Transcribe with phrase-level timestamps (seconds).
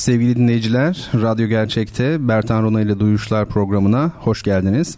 [0.00, 4.96] Sevgili dinleyiciler, Radyo Gerçek'te Bertan Rona ile Duyuşlar programına hoş geldiniz.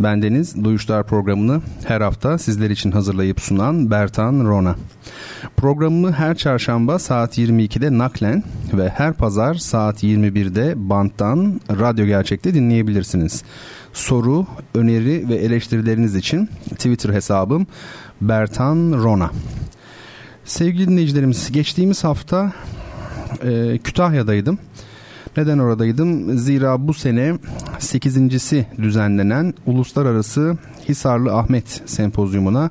[0.00, 4.76] Bendeniz Duyuşlar programını her hafta sizler için hazırlayıp sunan Bertan Rona.
[5.56, 13.42] Programımı her çarşamba saat 22'de naklen ve her pazar saat 21'de banttan Radyo Gerçek'te dinleyebilirsiniz.
[13.92, 17.66] Soru, öneri ve eleştirileriniz için Twitter hesabım
[18.20, 19.30] Bertan Rona.
[20.44, 22.52] Sevgili dinleyicilerimiz geçtiğimiz hafta
[23.42, 24.58] e, Kütahya'daydım.
[25.36, 26.38] Neden oradaydım?
[26.38, 27.38] Zira bu sene
[27.78, 32.70] 8.si düzenlenen Uluslararası Hisarlı Ahmet Sempozyumuna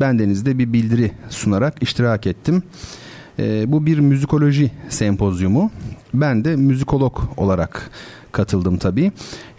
[0.00, 2.62] bendenizde bir bildiri sunarak iştirak ettim.
[3.38, 5.70] E, bu bir müzikoloji sempozyumu.
[6.14, 7.90] Ben de müzikolog olarak
[8.32, 9.12] katıldım tabii.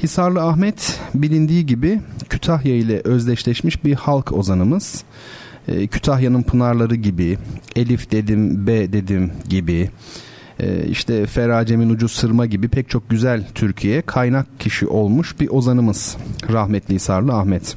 [0.03, 5.03] Hisarlı Ahmet bilindiği gibi Kütahya ile özdeşleşmiş bir halk ozanımız.
[5.67, 7.37] E, Kütahya'nın pınarları gibi,
[7.75, 9.89] Elif dedim, B dedim gibi,
[10.59, 16.17] e, işte Feracemin Ucu Sırma gibi pek çok güzel Türkiye kaynak kişi olmuş bir ozanımız
[16.49, 17.75] rahmetli Hisarlı Ahmet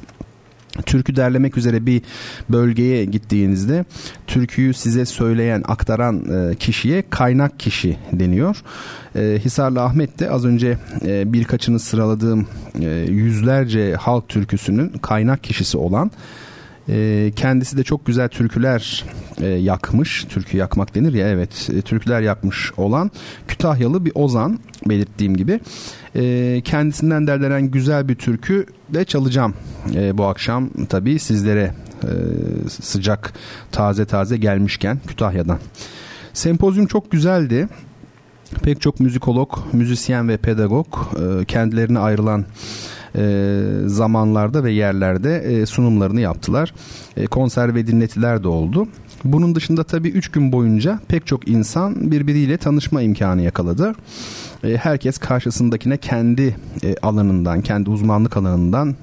[0.85, 2.01] türkü derlemek üzere bir
[2.49, 3.85] bölgeye gittiğinizde
[4.27, 8.63] türküyü size söyleyen, aktaran e, kişiye kaynak kişi deniyor.
[9.15, 12.47] E, Hisarlı Ahmet de az önce e, birkaçını sıraladığım
[13.09, 16.11] yüzlerce halk türküsünün kaynak kişisi olan
[17.35, 19.05] kendisi de çok güzel türküler
[19.59, 20.25] yakmış.
[20.29, 21.69] Türkü yakmak denir ya evet.
[21.85, 23.11] türküler yakmış olan
[23.47, 25.59] Kütahyalı bir ozan belirttiğim gibi.
[26.15, 29.53] E, kendisinden derlenen güzel bir türkü de çalacağım
[29.95, 32.09] e, bu akşam tabii sizlere e,
[32.69, 33.33] sıcak
[33.71, 35.59] taze taze gelmişken Kütahya'dan.
[36.33, 37.67] Sempozyum çok güzeldi.
[38.63, 42.45] Pek çok müzikolog, müzisyen ve pedagog e, kendilerine ayrılan
[43.15, 46.73] e, zamanlarda ve yerlerde e, sunumlarını yaptılar.
[47.17, 48.87] E, konser ve dinletiler de oldu.
[49.23, 53.95] Bunun dışında tabii 3 gün boyunca pek çok insan birbiriyle tanışma imkanı yakaladı.
[54.63, 58.95] E, herkes karşısındakine kendi e, alanından, kendi uzmanlık alanından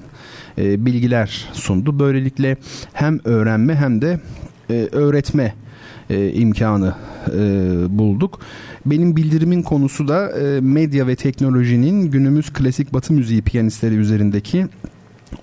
[0.57, 1.99] e, bilgiler sundu.
[1.99, 2.57] Böylelikle
[2.93, 4.19] hem öğrenme hem de
[4.91, 5.53] öğretme
[6.09, 6.95] imkanı
[7.89, 8.39] bulduk.
[8.85, 14.67] Benim bildirimin konusu da medya ve teknolojinin günümüz klasik batı müziği piyanistleri üzerindeki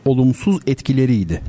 [0.04, 1.40] olumsuz etkileriydi.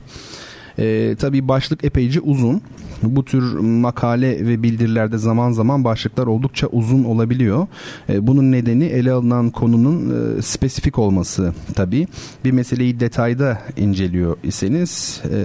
[0.80, 2.62] E, tabii başlık epeyce uzun.
[3.04, 7.68] Bu tür makale ve bildirilerde zaman zaman başlıklar oldukça uzun olabiliyor.
[8.10, 12.08] E, bunun nedeni ele alınan konunun e, spesifik olması tabii.
[12.46, 15.36] Bir meseleyi detayda inceliyor iseniz e,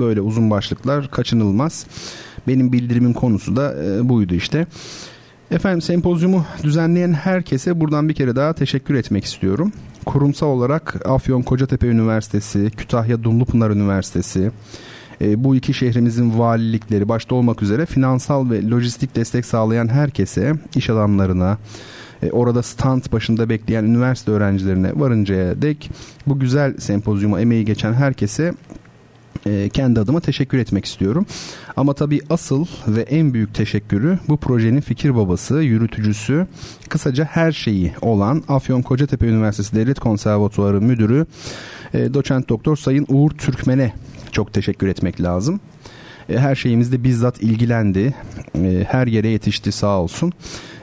[0.00, 1.86] böyle uzun başlıklar kaçınılmaz.
[2.48, 4.66] Benim bildirimin konusu da e, buydu işte.
[5.50, 9.72] Efendim sempozyumu düzenleyen herkese buradan bir kere daha teşekkür etmek istiyorum.
[10.06, 14.50] Kurumsal olarak Afyon Kocatepe Üniversitesi, Kütahya Dumlupınar Üniversitesi,
[15.20, 20.90] e, bu iki şehrimizin valilikleri başta olmak üzere finansal ve lojistik destek sağlayan herkese, iş
[20.90, 21.58] adamlarına,
[22.22, 25.90] e, orada stand başında bekleyen üniversite öğrencilerine varıncaya dek
[26.26, 28.52] bu güzel sempozyuma emeği geçen herkese
[29.46, 31.26] e, kendi adıma teşekkür etmek istiyorum.
[31.76, 36.46] Ama tabii asıl ve en büyük teşekkürü bu projenin fikir babası, yürütücüsü,
[36.88, 41.26] kısaca her şeyi olan Afyon Kocatepe Üniversitesi Devlet Konservatuarı Müdürü
[41.94, 43.92] e, Doçent Doktor Sayın Uğur Türkmen'e
[44.32, 45.60] çok teşekkür etmek lazım.
[46.28, 48.14] E, her şeyimizde bizzat ilgilendi.
[48.54, 50.32] E, her yere yetişti sağ olsun.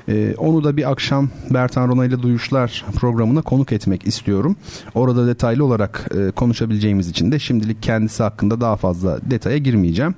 [0.08, 4.56] E, onu da bir akşam Bertan Rona ile Duyuşlar programına konuk etmek istiyorum.
[4.96, 10.16] Orada detaylı olarak konuşabileceğimiz için de şimdilik kendisi hakkında daha fazla detaya girmeyeceğim.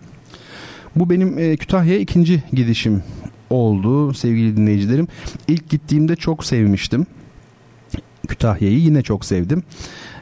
[0.96, 3.04] Bu benim Kütahya'ya ikinci gidişim
[3.50, 5.08] oldu sevgili dinleyicilerim.
[5.48, 7.06] İlk gittiğimde çok sevmiştim.
[8.28, 9.64] Kütahya'yı yine çok sevdim.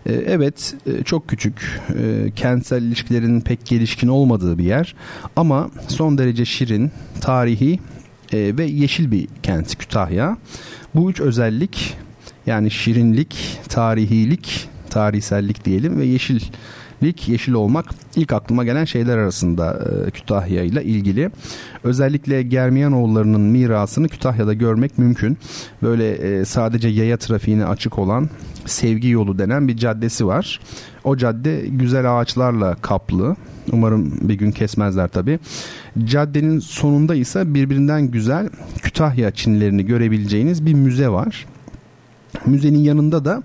[0.06, 4.96] Ee, evet e, çok küçük, e, kentsel ilişkilerin pek gelişkin olmadığı bir yer
[5.36, 6.92] ama son derece şirin,
[7.22, 7.80] tarihi
[8.36, 10.38] e, ve yeşil bir kent Kütahya.
[10.96, 11.98] Bu üç özellik
[12.46, 16.40] yani şirinlik, tarihilik, tarihsellik diyelim ve yeşil
[17.04, 17.86] lik yeşil olmak
[18.16, 21.32] ilk aklıma gelen şeyler arasında e, Kütahya ile ilgili.
[21.84, 25.38] Özellikle Germiyanoğullarının mirasını Kütahya'da görmek mümkün.
[25.84, 28.30] Böyle e, sadece yaya trafiğine açık olan
[28.66, 30.60] Sevgi Yolu denen bir caddesi var.
[31.04, 33.36] O cadde güzel ağaçlarla kaplı.
[33.72, 35.40] Umarım bir gün kesmezler tabi.
[36.04, 38.50] Caddenin sonunda ise birbirinden güzel
[38.82, 41.46] Kütahya Çinlerini görebileceğiniz bir müze var.
[42.46, 43.44] Müzenin yanında da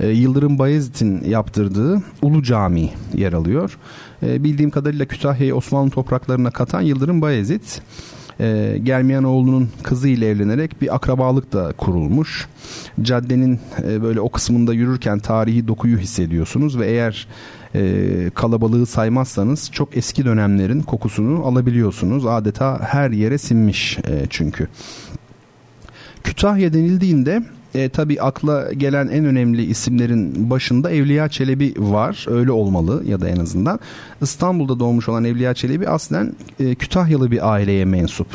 [0.00, 3.78] e, Yıldırım Bayezid'in yaptırdığı Ulu Cami yer alıyor.
[4.22, 7.62] E, bildiğim kadarıyla Kütahya'yı Osmanlı topraklarına katan Yıldırım Bayezid.
[8.40, 12.48] E, Germiyanoğlu'nun kızı ile evlenerek bir akrabalık da kurulmuş.
[13.02, 17.28] Caddenin e, böyle o kısmında yürürken tarihi dokuyu hissediyorsunuz ve eğer
[17.74, 22.26] e, kalabalığı saymazsanız çok eski dönemlerin kokusunu alabiliyorsunuz.
[22.26, 24.68] Adeta her yere sinmiş e, çünkü.
[26.24, 27.42] Kütahya denildiğinde
[27.74, 32.26] e, tabii akla gelen en önemli isimlerin başında Evliya Çelebi var.
[32.28, 33.80] Öyle olmalı ya da en azından.
[34.22, 38.28] İstanbul'da doğmuş olan Evliya Çelebi aslen e, Kütahyalı bir aileye mensup.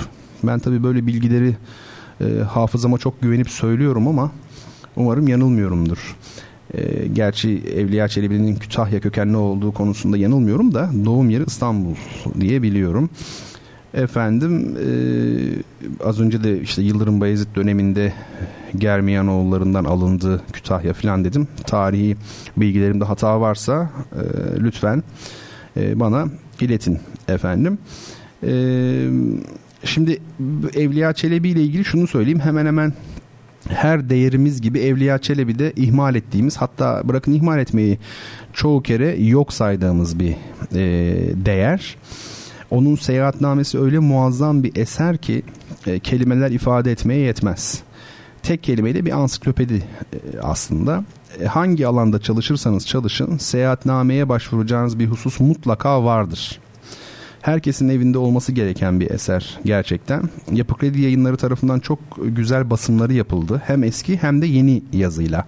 [0.44, 1.56] Ben tabii böyle bilgileri
[2.22, 4.32] e, hafızama çok güvenip söylüyorum ama
[4.96, 6.16] umarım yanılmıyorumdur.
[6.78, 11.96] E, gerçi Evliya Çelebi'nin Kütahya kökenli olduğu konusunda yanılmıyorum da doğum yeri İstanbul
[12.40, 13.10] diye biliyorum.
[13.94, 14.88] Efendim e,
[16.04, 18.14] az önce de işte Yıldırım Bayezid döneminde
[18.78, 21.48] Germiyanoğullarından alındı Kütahya falan dedim.
[21.68, 22.18] Tarihi
[22.58, 24.22] bilgilerimde hata varsa e,
[24.60, 25.04] lütfen
[25.78, 26.28] e, bana
[26.62, 27.78] iletin efendim.
[28.44, 28.52] E,
[29.84, 30.22] şimdi
[30.76, 32.94] Evliya Çelebi ile ilgili şunu söyleyeyim hemen hemen
[33.70, 38.00] her değerimiz gibi Evliya Çelebi de ihmal ettiğimiz hatta bırakın ihmal etmeyi
[38.54, 40.36] çoğu kere yok saydığımız bir
[40.76, 40.86] e,
[41.46, 41.96] değer.
[42.72, 45.44] Onun seyahatnamesi öyle muazzam bir eser ki
[45.88, 47.84] e, kelimeler ifade etmeye yetmez.
[48.44, 49.84] Tek kelimeyle bir ansiklopedi
[50.14, 51.04] e, aslında.
[51.42, 56.60] E, hangi alanda çalışırsanız çalışın seyahatnameye başvuracağınız bir husus mutlaka vardır.
[57.44, 60.30] Herkesin evinde olması gereken bir eser gerçekten.
[60.52, 63.62] Yapı Kredi yayınları tarafından çok güzel basımları yapıldı.
[63.66, 65.46] Hem eski hem de yeni yazıyla.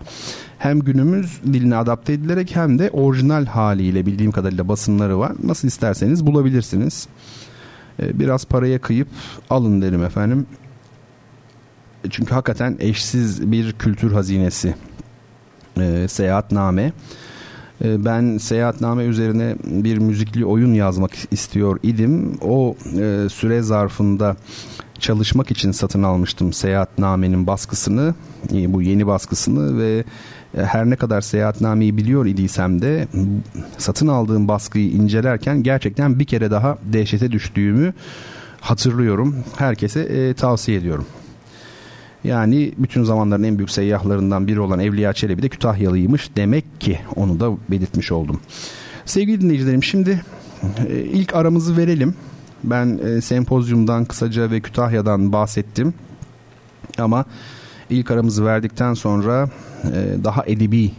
[0.58, 5.32] Hem günümüz diline adapte edilerek hem de orijinal haliyle bildiğim kadarıyla basımları var.
[5.44, 7.08] Nasıl isterseniz bulabilirsiniz.
[8.00, 9.08] Ee, biraz paraya kıyıp
[9.50, 10.46] alın derim efendim.
[12.10, 14.76] Çünkü hakikaten eşsiz bir kültür hazinesi.
[15.80, 16.94] Ee, seyahatname.
[17.84, 22.38] Ee, ben seyahatname üzerine bir müzikli oyun yazmak istiyor idim.
[22.42, 24.36] O e, süre zarfında
[25.00, 28.16] çalışmak için satın almıştım seyahatnamenin baskısını,
[28.54, 30.04] e, bu yeni baskısını ve
[30.58, 33.08] e, her ne kadar seyahatnameyi biliyor idiysem de
[33.78, 37.94] satın aldığım baskıyı incelerken gerçekten bir kere daha dehşete düştüğümü
[38.62, 39.36] hatırlıyorum.
[39.58, 41.06] Herkese tavsiye ediyorum.
[42.26, 47.40] Yani bütün zamanların en büyük seyyahlarından biri olan Evliya Çelebi de Kütahyalıymış demek ki onu
[47.40, 48.40] da belirtmiş oldum.
[49.06, 50.22] Sevgili dinleyicilerim şimdi
[50.90, 52.16] e, ilk aramızı verelim.
[52.64, 55.94] Ben e, sempozyumdan kısaca ve Kütahya'dan bahsettim.
[56.98, 57.26] Ama
[57.90, 59.50] ilk aramızı verdikten sonra
[59.84, 60.92] e, daha edebi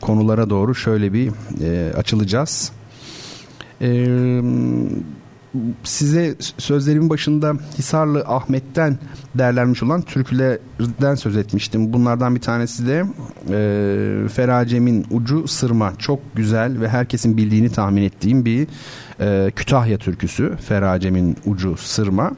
[0.00, 1.30] konulara doğru şöyle bir
[1.62, 2.72] e, açılacağız.
[3.80, 3.88] E,
[5.84, 8.98] size sözlerimin başında Hisarlı Ahmet'ten
[9.34, 11.92] derlenmiş olan türkülerden söz etmiştim.
[11.92, 13.04] Bunlardan bir tanesi de
[13.50, 15.92] e, Feracem'in Ucu Sırma.
[15.98, 18.66] Çok güzel ve herkesin bildiğini tahmin ettiğim bir
[19.20, 20.56] e, Kütahya türküsü.
[20.56, 22.32] Feracem'in Ucu Sırma.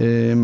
[0.00, 0.36] E,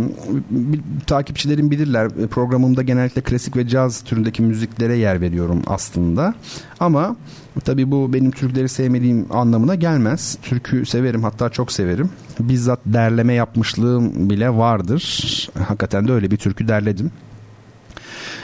[1.07, 6.35] takipçilerim bilirler programımda genellikle klasik ve caz türündeki müziklere yer veriyorum aslında.
[6.81, 7.17] Ama
[7.65, 10.39] tabii bu benim Türkleri sevmediğim anlamına gelmez.
[10.43, 12.11] Türkü severim hatta çok severim.
[12.41, 15.49] Bizzat derleme yapmışlığım bile vardır.
[15.59, 17.11] Hakikaten de öyle bir türkü derledim.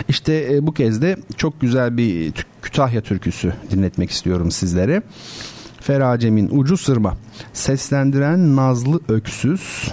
[0.08, 2.32] İşte e, bu kez de çok güzel bir
[2.62, 5.02] Kütahya türküsü dinletmek istiyorum sizlere.
[5.80, 7.16] Feracem'in Ucu Sırma.
[7.52, 9.92] Seslendiren Nazlı Öksüz.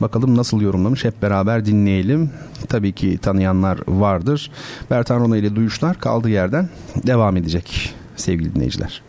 [0.00, 2.30] Bakalım nasıl yorumlamış hep beraber dinleyelim.
[2.68, 4.50] Tabii ki tanıyanlar vardır.
[4.90, 6.68] Bertan Rona ile Duyuşlar kaldığı yerden
[7.06, 9.02] devam edecek sevgili dinleyiciler.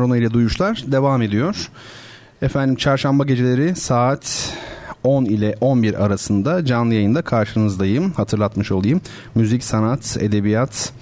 [0.00, 1.70] Bertan Rona ile duyuşlar devam ediyor.
[2.42, 4.54] Efendim çarşamba geceleri saat
[5.04, 8.12] 10 ile 11 arasında canlı yayında karşınızdayım.
[8.12, 9.00] Hatırlatmış olayım.
[9.34, 10.92] Müzik, sanat, edebiyat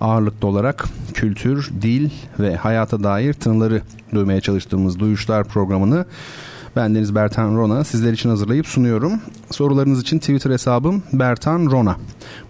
[0.00, 0.84] ağırlıklı olarak
[1.14, 3.82] kültür, dil ve hayata dair tınıları
[4.14, 6.06] duymaya çalıştığımız Duyuşlar programını
[6.76, 9.20] ben Deniz Bertan Rona sizler için hazırlayıp sunuyorum.
[9.50, 11.96] Sorularınız için Twitter hesabım Bertan Rona.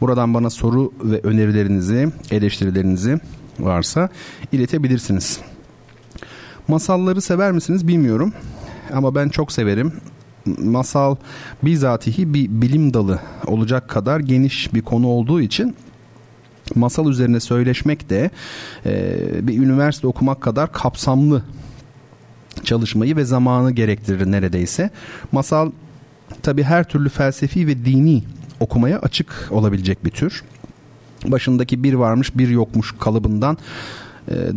[0.00, 3.18] Buradan bana soru ve önerilerinizi, eleştirilerinizi
[3.58, 4.08] varsa
[4.52, 5.40] iletebilirsiniz.
[6.68, 8.32] Masalları sever misiniz bilmiyorum
[8.92, 9.92] ama ben çok severim.
[10.58, 11.16] Masal
[11.62, 15.76] bizatihi bir bilim dalı olacak kadar geniş bir konu olduğu için
[16.74, 18.30] masal üzerine söyleşmek de
[18.86, 19.16] e,
[19.48, 21.42] bir üniversite okumak kadar kapsamlı
[22.64, 24.90] çalışmayı ve zamanı gerektirir neredeyse.
[25.32, 25.70] Masal
[26.42, 28.22] tabi her türlü felsefi ve dini
[28.60, 30.44] okumaya açık olabilecek bir tür.
[31.26, 33.58] Başındaki bir varmış bir yokmuş kalıbından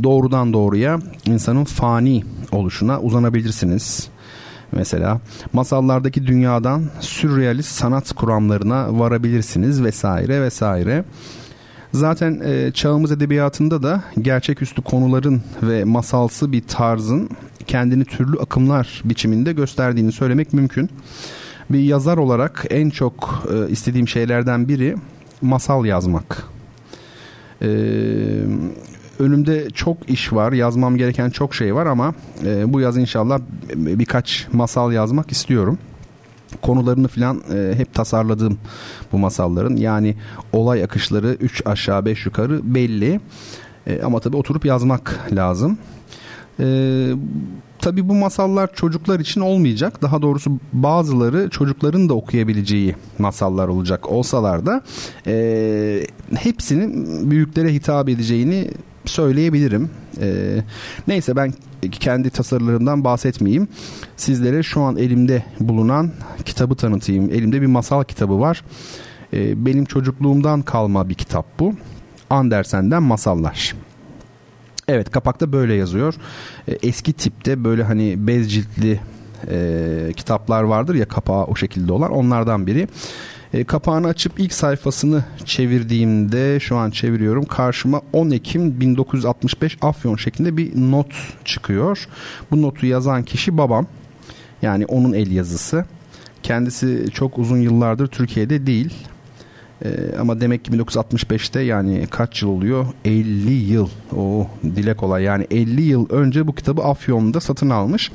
[0.04, 4.10] doğrudan doğruya insanın fani oluşuna uzanabilirsiniz.
[4.72, 5.20] Mesela
[5.54, 11.04] masallardaki dünyadan sürrealist sanat kuramlarına varabilirsiniz vesaire vesaire.
[11.94, 17.30] Zaten e, çağımız edebiyatında da gerçeküstü konuların ve masalsı bir tarzın
[17.68, 20.90] kendini türlü akımlar biçiminde gösterdiğini söylemek mümkün.
[21.70, 24.96] Bir yazar olarak en çok e, istediğim şeylerden biri
[25.42, 26.44] masal yazmak.
[27.62, 27.68] Ee,
[29.20, 30.52] önümde çok iş var.
[30.52, 32.14] Yazmam gereken çok şey var ama
[32.46, 33.40] e, bu yaz inşallah
[33.76, 35.78] birkaç masal yazmak istiyorum.
[36.62, 38.58] Konularını falan e, hep tasarladığım
[39.12, 39.76] bu masalların.
[39.76, 40.16] Yani
[40.54, 43.20] olay akışları 3 aşağı 5 yukarı belli.
[43.88, 45.78] E, ama tabii oturup yazmak lazım.
[46.60, 46.66] E,
[47.80, 50.02] tabii bu masallar çocuklar için olmayacak.
[50.02, 54.82] Daha doğrusu bazıları çocukların da okuyabileceği masallar olacak olsalar da
[55.28, 58.70] e, hepsinin büyüklere hitap edeceğini
[59.06, 59.90] söyleyebilirim.
[60.22, 60.58] E,
[61.08, 61.54] neyse ben
[61.92, 63.68] kendi tasarılarımdan bahsetmeyeyim.
[64.18, 66.12] Sizlere şu an elimde bulunan
[66.46, 67.30] kitabı tanıtayım.
[67.30, 68.64] Elimde bir masal kitabı var.
[69.34, 71.74] E, benim çocukluğumdan kalma bir kitap bu.
[72.30, 73.76] Andersen'den Masallar.
[74.88, 76.14] Evet kapakta böyle yazıyor.
[76.68, 79.00] E, eski tipte böyle hani bez ciltli
[79.48, 82.88] e, kitaplar vardır ya kapağı o şekilde olan onlardan biri.
[83.54, 90.58] E, kapağını açıp ilk sayfasını çevirdiğimde şu an çeviriyorum karşıma 10 Ekim 1965 Afyon şeklinde
[90.58, 91.14] bir not
[91.46, 92.08] çıkıyor.
[92.52, 93.88] Bu notu yazan kişi babam
[94.62, 95.86] yani onun el yazısı.
[96.44, 98.94] Kendisi çok uzun yıllardır Türkiye'de değil.
[99.86, 102.86] Ee, ama demek ki 1965'te yani kaç yıl oluyor?
[103.06, 103.90] 50 yıl.
[104.18, 108.12] O dile kolay yani 50 yıl önce bu kitabı Afyon'da satın almış.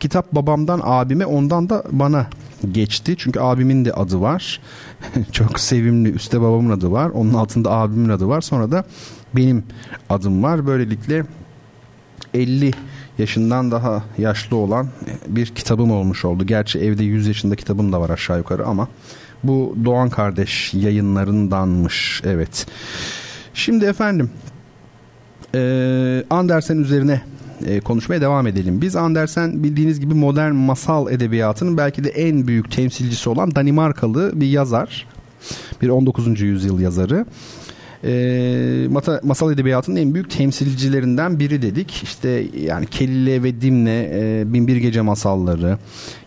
[0.00, 2.26] Kitap babamdan abime ondan da bana
[2.72, 3.14] geçti.
[3.18, 4.60] Çünkü abimin de adı var.
[5.32, 6.10] Çok sevimli.
[6.10, 7.08] Üste babamın adı var.
[7.10, 8.40] Onun altında abimin adı var.
[8.40, 8.84] Sonra da
[9.36, 9.64] benim
[10.08, 10.66] adım var.
[10.66, 11.24] Böylelikle
[12.34, 12.70] 50
[13.18, 14.88] yaşından daha yaşlı olan
[15.28, 16.46] bir kitabım olmuş oldu.
[16.46, 18.88] Gerçi evde 100 yaşında kitabım da var aşağı yukarı ama
[19.42, 22.22] bu Doğan Kardeş yayınlarındanmış.
[22.24, 22.66] Evet.
[23.54, 24.30] Şimdi efendim
[25.54, 27.20] e, Andersen üzerine
[27.66, 28.80] e, konuşmaya devam edelim.
[28.80, 34.46] Biz Andersen bildiğiniz gibi modern masal edebiyatının belki de en büyük temsilcisi olan Danimarkalı bir
[34.46, 35.06] yazar.
[35.82, 36.40] Bir 19.
[36.40, 37.26] yüzyıl yazarı
[38.06, 38.88] e,
[39.22, 42.02] masal edebiyatının en büyük temsilcilerinden biri dedik.
[42.02, 45.78] İşte yani Kelile ve Dimne, e, Binbir Gece masalları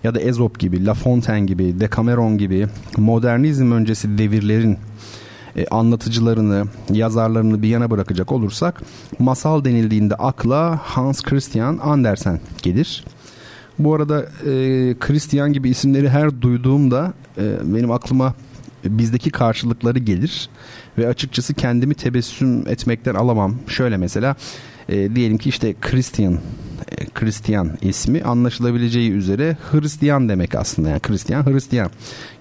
[0.03, 4.77] ya da Ezop gibi, La Fontaine gibi, Decameron gibi modernizm öncesi devirlerin
[5.55, 8.81] e, anlatıcılarını, yazarlarını bir yana bırakacak olursak
[9.19, 13.05] masal denildiğinde akla Hans Christian Andersen gelir.
[13.79, 14.49] Bu arada e,
[14.99, 18.33] Christian gibi isimleri her duyduğumda e, benim aklıma
[18.83, 20.49] bizdeki karşılıkları gelir
[20.97, 23.55] ve açıkçası kendimi tebessüm etmekten alamam.
[23.67, 24.35] Şöyle mesela
[24.89, 26.33] e, diyelim ki işte Christian
[26.97, 31.91] e, Christian ismi anlaşılabileceği üzere Hristiyan demek aslında yani Christian Hristiyan.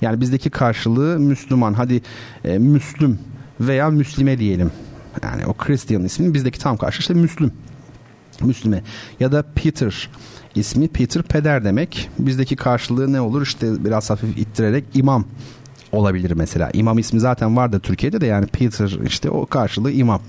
[0.01, 1.75] Yani bizdeki karşılığı Müslüman.
[1.75, 2.03] Hadi
[2.45, 3.19] e, Müslüm
[3.61, 4.71] veya Müslime diyelim.
[5.23, 7.53] Yani o Christian isminin bizdeki tam karşı işte Müslüm.
[8.41, 8.83] Müslüme
[9.21, 10.11] ya da Peter
[10.55, 12.11] ismi Peter peder demek.
[12.19, 13.43] Bizdeki karşılığı ne olur?
[13.43, 15.25] İşte biraz hafif ittirerek imam
[15.93, 16.71] olabilir mesela.
[16.73, 20.21] İmam ismi zaten vardı Türkiye'de de yani Peter işte o karşılığı imam.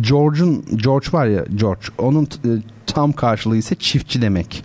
[0.00, 2.50] George'un George var ya George onun e,
[2.86, 4.64] tam karşılığı ise çiftçi demek.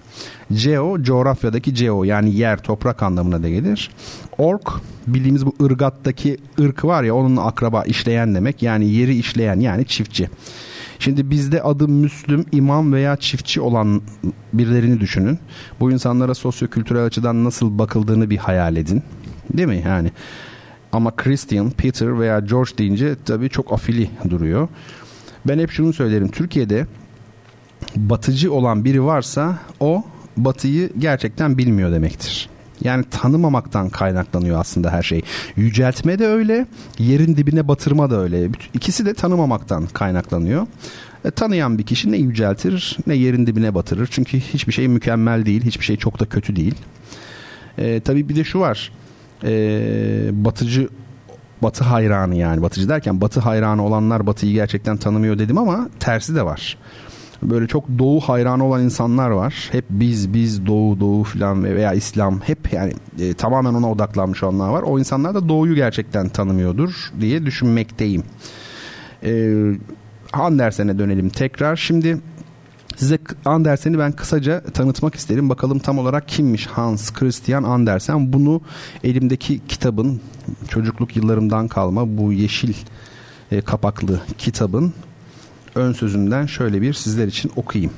[0.63, 3.91] Geo coğrafyadaki geo yani yer toprak anlamına da gelir.
[4.37, 4.71] Ork
[5.07, 10.29] bildiğimiz bu ırgattaki ırk var ya onun akraba işleyen demek yani yeri işleyen yani çiftçi.
[10.99, 14.01] Şimdi bizde adı Müslüm, imam veya çiftçi olan
[14.53, 15.39] birilerini düşünün.
[15.79, 19.03] Bu insanlara sosyokültürel açıdan nasıl bakıldığını bir hayal edin.
[19.53, 20.11] Değil mi yani?
[20.91, 24.67] Ama Christian, Peter veya George deyince tabii çok afili duruyor.
[25.47, 26.27] Ben hep şunu söylerim.
[26.27, 26.85] Türkiye'de
[27.95, 30.03] batıcı olan biri varsa o
[30.37, 32.49] batıyı gerçekten bilmiyor demektir.
[32.83, 35.21] Yani tanımamaktan kaynaklanıyor aslında her şey.
[35.55, 36.65] Yüceltme de öyle,
[36.99, 38.49] yerin dibine batırma da öyle.
[38.73, 40.67] İkisi de tanımamaktan kaynaklanıyor.
[41.25, 44.07] E, tanıyan bir kişi ne yüceltir ne yerin dibine batırır.
[44.11, 46.75] Çünkü hiçbir şey mükemmel değil, hiçbir şey çok da kötü değil.
[47.77, 48.91] E, tabii bir de şu var
[49.43, 50.89] e, batıcı
[51.61, 56.45] batı hayranı yani batıcı derken batı hayranı olanlar batıyı gerçekten tanımıyor dedim ama tersi de
[56.45, 56.77] var.
[57.43, 59.69] Böyle çok doğu hayranı olan insanlar var.
[59.71, 64.69] Hep biz biz doğu doğu filan veya İslam hep yani e, tamamen ona odaklanmış olanlar
[64.69, 64.83] var.
[64.83, 68.23] O insanlar da doğuyu gerçekten tanımıyordur diye düşünmekteyim.
[69.23, 69.53] E,
[70.33, 71.75] Andersen'e dönelim tekrar.
[71.75, 72.17] Şimdi
[72.97, 75.49] Size Andersen'i ben kısaca tanıtmak isterim.
[75.49, 78.33] Bakalım tam olarak kimmiş Hans Christian Andersen.
[78.33, 78.61] Bunu
[79.03, 80.21] elimdeki kitabın
[80.67, 82.73] çocukluk yıllarımdan kalma bu yeşil
[83.51, 84.93] e, kapaklı kitabın
[85.75, 87.91] ön sözünden şöyle bir sizler için okuyayım.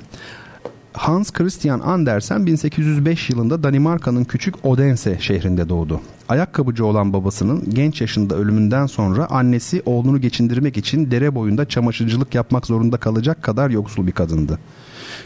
[0.93, 6.01] Hans Christian Andersen 1805 yılında Danimarka'nın küçük Odense şehrinde doğdu.
[6.29, 12.65] Ayakkabıcı olan babasının genç yaşında ölümünden sonra annesi oğlunu geçindirmek için dere boyunda çamaşırcılık yapmak
[12.65, 14.59] zorunda kalacak kadar yoksul bir kadındı.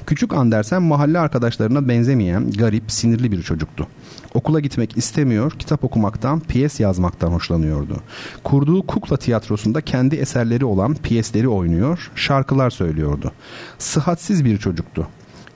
[0.06, 3.88] Küçük Andersen mahalle arkadaşlarına benzemeyen, garip, sinirli bir çocuktu.
[4.34, 7.98] Okula gitmek istemiyor, kitap okumaktan, piyes yazmaktan hoşlanıyordu.
[8.44, 13.32] Kurduğu kukla tiyatrosunda kendi eserleri olan piyesleri oynuyor, şarkılar söylüyordu.
[13.78, 15.08] Sıhhatsiz bir çocuktu.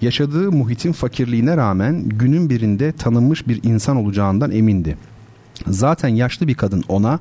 [0.01, 4.97] Yaşadığı muhitin fakirliğine rağmen günün birinde tanınmış bir insan olacağından emindi.
[5.67, 7.19] Zaten yaşlı bir kadın ona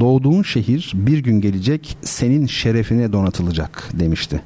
[0.00, 4.42] doğduğun şehir bir gün gelecek senin şerefine donatılacak demişti.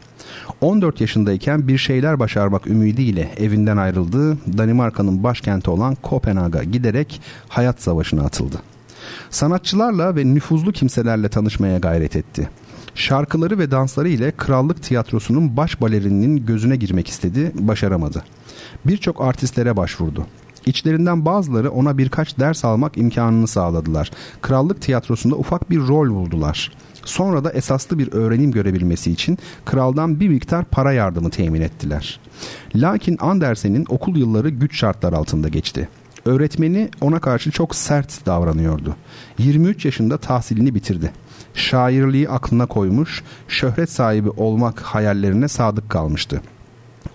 [0.62, 8.22] 14 yaşındayken bir şeyler başarmak ümidiyle evinden ayrıldığı Danimarka'nın başkenti olan Kopenhag'a giderek hayat savaşına
[8.22, 8.56] atıldı.
[9.30, 12.48] Sanatçılarla ve nüfuzlu kimselerle tanışmaya gayret etti.
[12.94, 18.22] Şarkıları ve dansları ile krallık tiyatrosunun baş balerininin gözüne girmek istedi, başaramadı.
[18.86, 20.26] Birçok artistlere başvurdu.
[20.66, 24.10] İçlerinden bazıları ona birkaç ders almak imkanını sağladılar.
[24.42, 26.72] Krallık tiyatrosunda ufak bir rol buldular.
[27.04, 32.20] Sonra da esaslı bir öğrenim görebilmesi için kraldan bir miktar para yardımı temin ettiler.
[32.74, 35.88] Lakin Andersen'in okul yılları güç şartlar altında geçti.
[36.24, 38.96] Öğretmeni ona karşı çok sert davranıyordu.
[39.38, 41.12] 23 yaşında tahsilini bitirdi.
[41.54, 46.40] Şairliği aklına koymuş, şöhret sahibi olmak hayallerine sadık kalmıştı.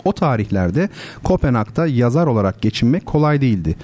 [0.05, 0.89] O tarihlerde
[1.23, 3.75] Kopenhag'da yazar olarak geçinmek kolay değildi.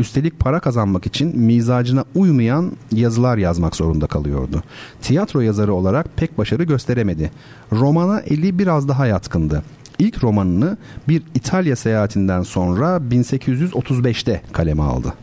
[0.00, 4.62] Üstelik para kazanmak için mizacına uymayan yazılar yazmak zorunda kalıyordu.
[5.02, 7.30] Tiyatro yazarı olarak pek başarı gösteremedi.
[7.72, 9.62] Romana eli biraz daha yatkındı.
[9.98, 10.76] İlk romanını
[11.08, 15.14] bir İtalya seyahatinden sonra 1835'te kaleme aldı.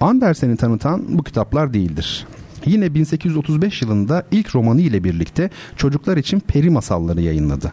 [0.00, 2.26] Andersen'i tanıtan bu kitaplar değildir.
[2.66, 7.72] Yine 1835 yılında ilk romanı ile birlikte çocuklar için peri masalları yayınladı.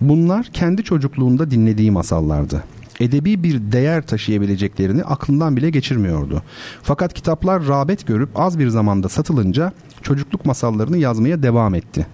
[0.00, 2.64] Bunlar kendi çocukluğunda dinlediği masallardı
[3.00, 6.42] edebi bir değer taşıyabileceklerini aklından bile geçirmiyordu.
[6.82, 12.06] Fakat kitaplar rağbet görüp az bir zamanda satılınca çocukluk masallarını yazmaya devam etti.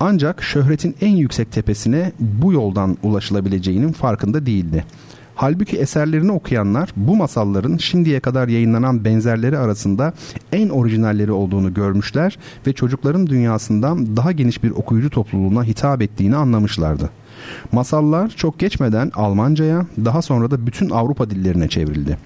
[0.00, 4.84] Ancak şöhretin en yüksek tepesine bu yoldan ulaşılabileceğinin farkında değildi.
[5.34, 10.12] Halbuki eserlerini okuyanlar bu masalların şimdiye kadar yayınlanan benzerleri arasında
[10.52, 17.10] en orijinalleri olduğunu görmüşler ve çocukların dünyasından daha geniş bir okuyucu topluluğuna hitap ettiğini anlamışlardı.
[17.72, 22.18] Masallar çok geçmeden Almanca'ya daha sonra da bütün Avrupa dillerine çevrildi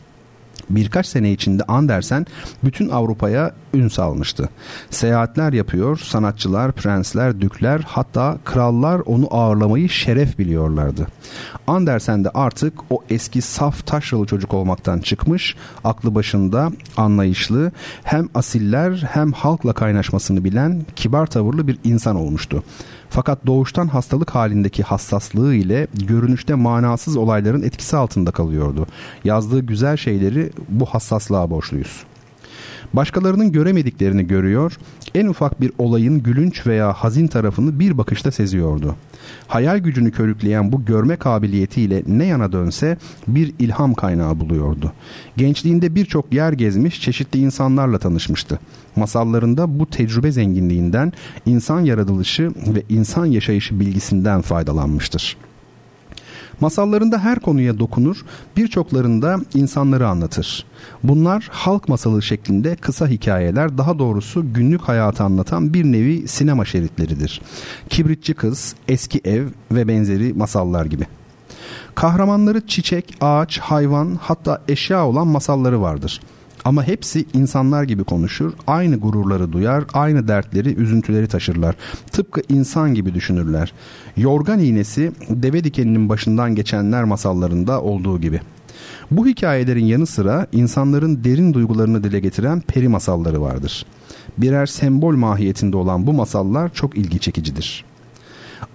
[0.71, 2.27] birkaç sene içinde Andersen
[2.65, 4.49] bütün Avrupa'ya ün salmıştı.
[4.91, 11.07] Seyahatler yapıyor, sanatçılar, prensler, dükler hatta krallar onu ağırlamayı şeref biliyorlardı.
[11.67, 19.09] Andersen de artık o eski saf taşralı çocuk olmaktan çıkmış, aklı başında, anlayışlı, hem asiller
[19.13, 22.63] hem halkla kaynaşmasını bilen kibar tavırlı bir insan olmuştu.
[23.11, 28.87] Fakat doğuştan hastalık halindeki hassaslığı ile görünüşte manasız olayların etkisi altında kalıyordu.
[29.25, 32.05] Yazdığı güzel şeyleri bu hassaslığa borçluyuz.
[32.93, 34.79] Başkalarının göremediklerini görüyor,
[35.15, 38.97] en ufak bir olayın gülünç veya hazin tarafını bir bakışta seziyordu.
[39.47, 42.97] Hayal gücünü körükleyen bu görme kabiliyetiyle ne yana dönse
[43.29, 44.93] bir ilham kaynağı buluyordu.
[45.37, 48.59] Gençliğinde birçok yer gezmiş, çeşitli insanlarla tanışmıştı.
[48.97, 51.13] Masallarında bu tecrübe zenginliğinden,
[51.47, 55.37] insan yaratılışı ve insan yaşayışı bilgisinden faydalanmıştır.
[56.61, 58.25] Masallarında her konuya dokunur,
[58.57, 60.67] birçoklarında insanları anlatır.
[61.03, 67.41] Bunlar halk masalı şeklinde kısa hikayeler, daha doğrusu günlük hayatı anlatan bir nevi sinema şeritleridir.
[67.89, 71.07] Kibritçi Kız, Eski Ev ve benzeri masallar gibi.
[71.95, 78.97] Kahramanları çiçek, ağaç, hayvan hatta eşya olan masalları vardır.'' Ama hepsi insanlar gibi konuşur, aynı
[78.97, 81.77] gururları duyar, aynı dertleri, üzüntüleri taşırlar.
[82.13, 83.73] Tıpkı insan gibi düşünürler.
[84.17, 88.41] Yorgan iğnesi deve dikeninin başından geçenler masallarında olduğu gibi.
[89.11, 93.87] Bu hikayelerin yanı sıra insanların derin duygularını dile getiren peri masalları vardır.
[94.39, 97.85] Birer sembol mahiyetinde olan bu masallar çok ilgi çekicidir.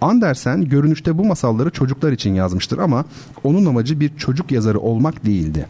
[0.02, 3.06] Andersen görünüşte bu masalları çocuklar için yazmıştır ama
[3.44, 5.66] onun amacı bir çocuk yazarı olmak değildi.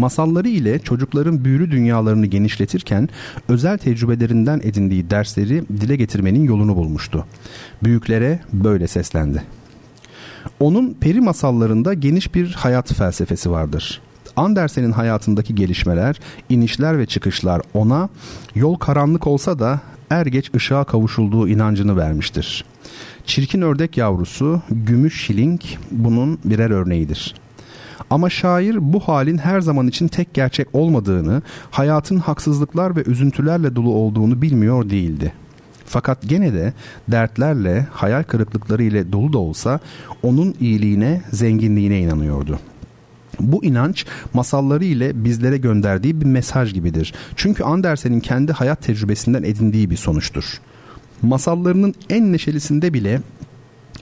[0.00, 3.08] Masalları ile çocukların büyülü dünyalarını genişletirken
[3.48, 7.26] özel tecrübelerinden edindiği dersleri dile getirmenin yolunu bulmuştu.
[7.82, 9.42] Büyüklere böyle seslendi.
[10.60, 14.00] Onun peri masallarında geniş bir hayat felsefesi vardır.
[14.36, 18.08] Andersen'in hayatındaki gelişmeler, inişler ve çıkışlar ona
[18.54, 22.64] yol karanlık olsa da er geç ışığa kavuşulduğu inancını vermiştir.
[23.26, 25.60] Çirkin ördek yavrusu, gümüş şiling
[25.90, 27.34] bunun birer örneğidir.
[28.10, 33.90] Ama şair bu halin her zaman için tek gerçek olmadığını, hayatın haksızlıklar ve üzüntülerle dolu
[33.90, 35.32] olduğunu bilmiyor değildi.
[35.86, 36.72] Fakat gene de
[37.08, 39.80] dertlerle, hayal kırıklıkları ile dolu da olsa
[40.22, 42.58] onun iyiliğine, zenginliğine inanıyordu.
[43.40, 47.14] Bu inanç masalları ile bizlere gönderdiği bir mesaj gibidir.
[47.36, 50.60] Çünkü Andersen'in kendi hayat tecrübesinden edindiği bir sonuçtur.
[51.22, 53.20] Masallarının en neşelisinde bile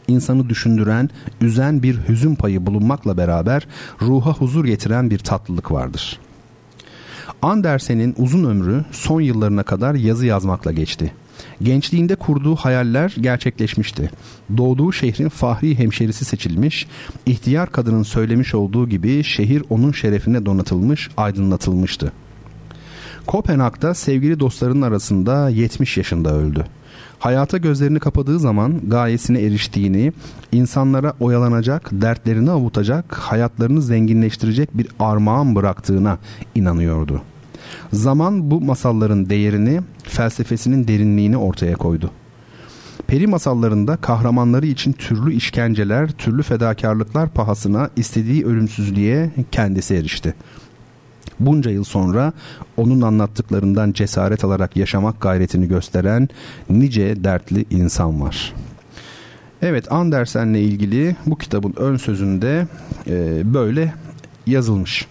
[0.09, 3.67] insanı düşündüren, üzen bir hüzün payı bulunmakla beraber
[4.03, 6.21] ruha huzur getiren bir tatlılık vardır.
[7.43, 11.13] Andersen'in uzun ömrü son yıllarına kadar yazı yazmakla geçti.
[11.63, 14.11] Gençliğinde kurduğu hayaller gerçekleşmişti.
[14.57, 16.87] Doğduğu şehrin fahri hemşerisi seçilmiş,
[17.27, 22.13] ihtiyar kadının söylemiş olduğu gibi şehir onun şerefine donatılmış, aydınlatılmıştı.
[23.27, 26.65] Kopenhag'da sevgili dostlarının arasında 70 yaşında öldü.
[27.19, 30.13] Hayata gözlerini kapadığı zaman gayesine eriştiğini,
[30.53, 36.19] insanlara oyalanacak, dertlerini avutacak, hayatlarını zenginleştirecek bir armağan bıraktığına
[36.55, 37.23] inanıyordu.
[37.93, 42.11] Zaman bu masalların değerini, felsefesinin derinliğini ortaya koydu.
[43.07, 50.35] Peri masallarında kahramanları için türlü işkenceler, türlü fedakarlıklar pahasına istediği ölümsüzlüğe kendisi erişti.
[51.41, 52.33] Bunca yıl sonra
[52.77, 56.29] onun anlattıklarından cesaret alarak yaşamak gayretini gösteren
[56.71, 58.55] nice dertli insan var.
[59.63, 62.67] Evet Andersen'le ilgili bu kitabın ön sözünde
[63.07, 63.95] e, böyle
[64.47, 65.07] yazılmış.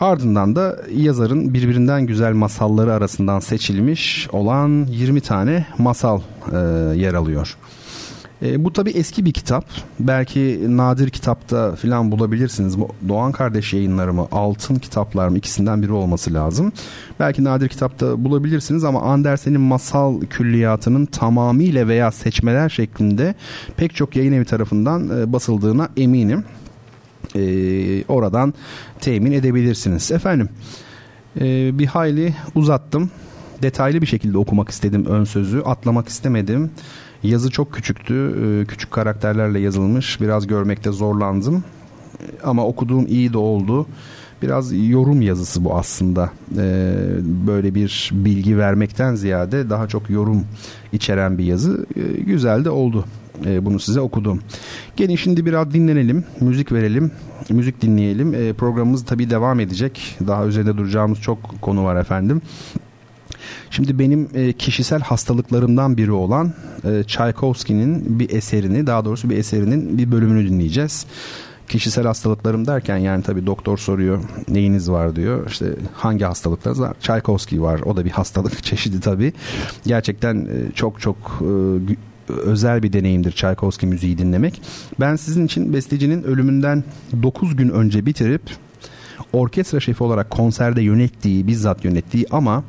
[0.00, 6.20] Ardından da yazarın birbirinden güzel masalları arasından seçilmiş olan 20 tane masal
[6.52, 6.56] e,
[6.96, 7.56] yer alıyor.
[8.42, 9.64] E, bu tabi eski bir kitap.
[10.00, 12.80] Belki nadir kitapta filan bulabilirsiniz.
[12.80, 16.72] Bu Doğan Kardeş yayınları mı, Altın kitaplar mı ikisinden biri olması lazım.
[17.20, 23.34] Belki nadir kitapta bulabilirsiniz ama Andersen'in masal külliyatının tamamıyla veya seçmeler şeklinde
[23.76, 26.44] pek çok yayın evi tarafından e, basıldığına eminim
[27.36, 28.54] e, oradan
[29.00, 30.12] temin edebilirsiniz.
[30.12, 30.48] Efendim
[31.40, 33.10] e, bir hayli uzattım.
[33.62, 35.60] Detaylı bir şekilde okumak istedim ön sözü.
[35.60, 36.70] Atlamak istemedim.
[37.22, 38.34] Yazı çok küçüktü.
[38.44, 40.20] E, küçük karakterlerle yazılmış.
[40.20, 41.64] Biraz görmekte zorlandım.
[42.44, 43.86] Ama okuduğum iyi de oldu.
[44.42, 46.30] Biraz yorum yazısı bu aslında.
[46.58, 46.94] Ee,
[47.46, 50.44] böyle bir bilgi vermekten ziyade daha çok yorum
[50.92, 51.86] içeren bir yazı.
[51.96, 53.04] Ee, güzel de oldu.
[53.46, 54.40] Ee, bunu size okudum.
[54.96, 57.10] Gelin şimdi biraz dinlenelim, müzik verelim,
[57.50, 58.34] müzik dinleyelim.
[58.34, 60.16] Ee, programımız tabii devam edecek.
[60.26, 62.42] Daha üzerinde duracağımız çok konu var efendim.
[63.70, 66.52] Şimdi benim e, kişisel hastalıklarımdan biri olan
[66.84, 71.06] e, Tchaikovsky'nin bir eserini, daha doğrusu bir eserinin bir bölümünü dinleyeceğiz
[71.72, 75.50] kişisel hastalıklarım derken yani tabii doktor soruyor neyiniz var diyor.
[75.50, 76.94] İşte hangi hastalıklarınız var?
[77.00, 77.80] Tchaikovsky var.
[77.80, 79.32] O da bir hastalık çeşidi tabii.
[79.86, 84.62] Gerçekten e, çok çok e, özel bir deneyimdir Tchaikovsky müziği dinlemek.
[85.00, 86.84] Ben sizin için bestecinin ölümünden
[87.22, 88.42] 9 gün önce bitirip
[89.32, 92.64] orkestra şefi olarak konserde yönettiği, bizzat yönettiği ama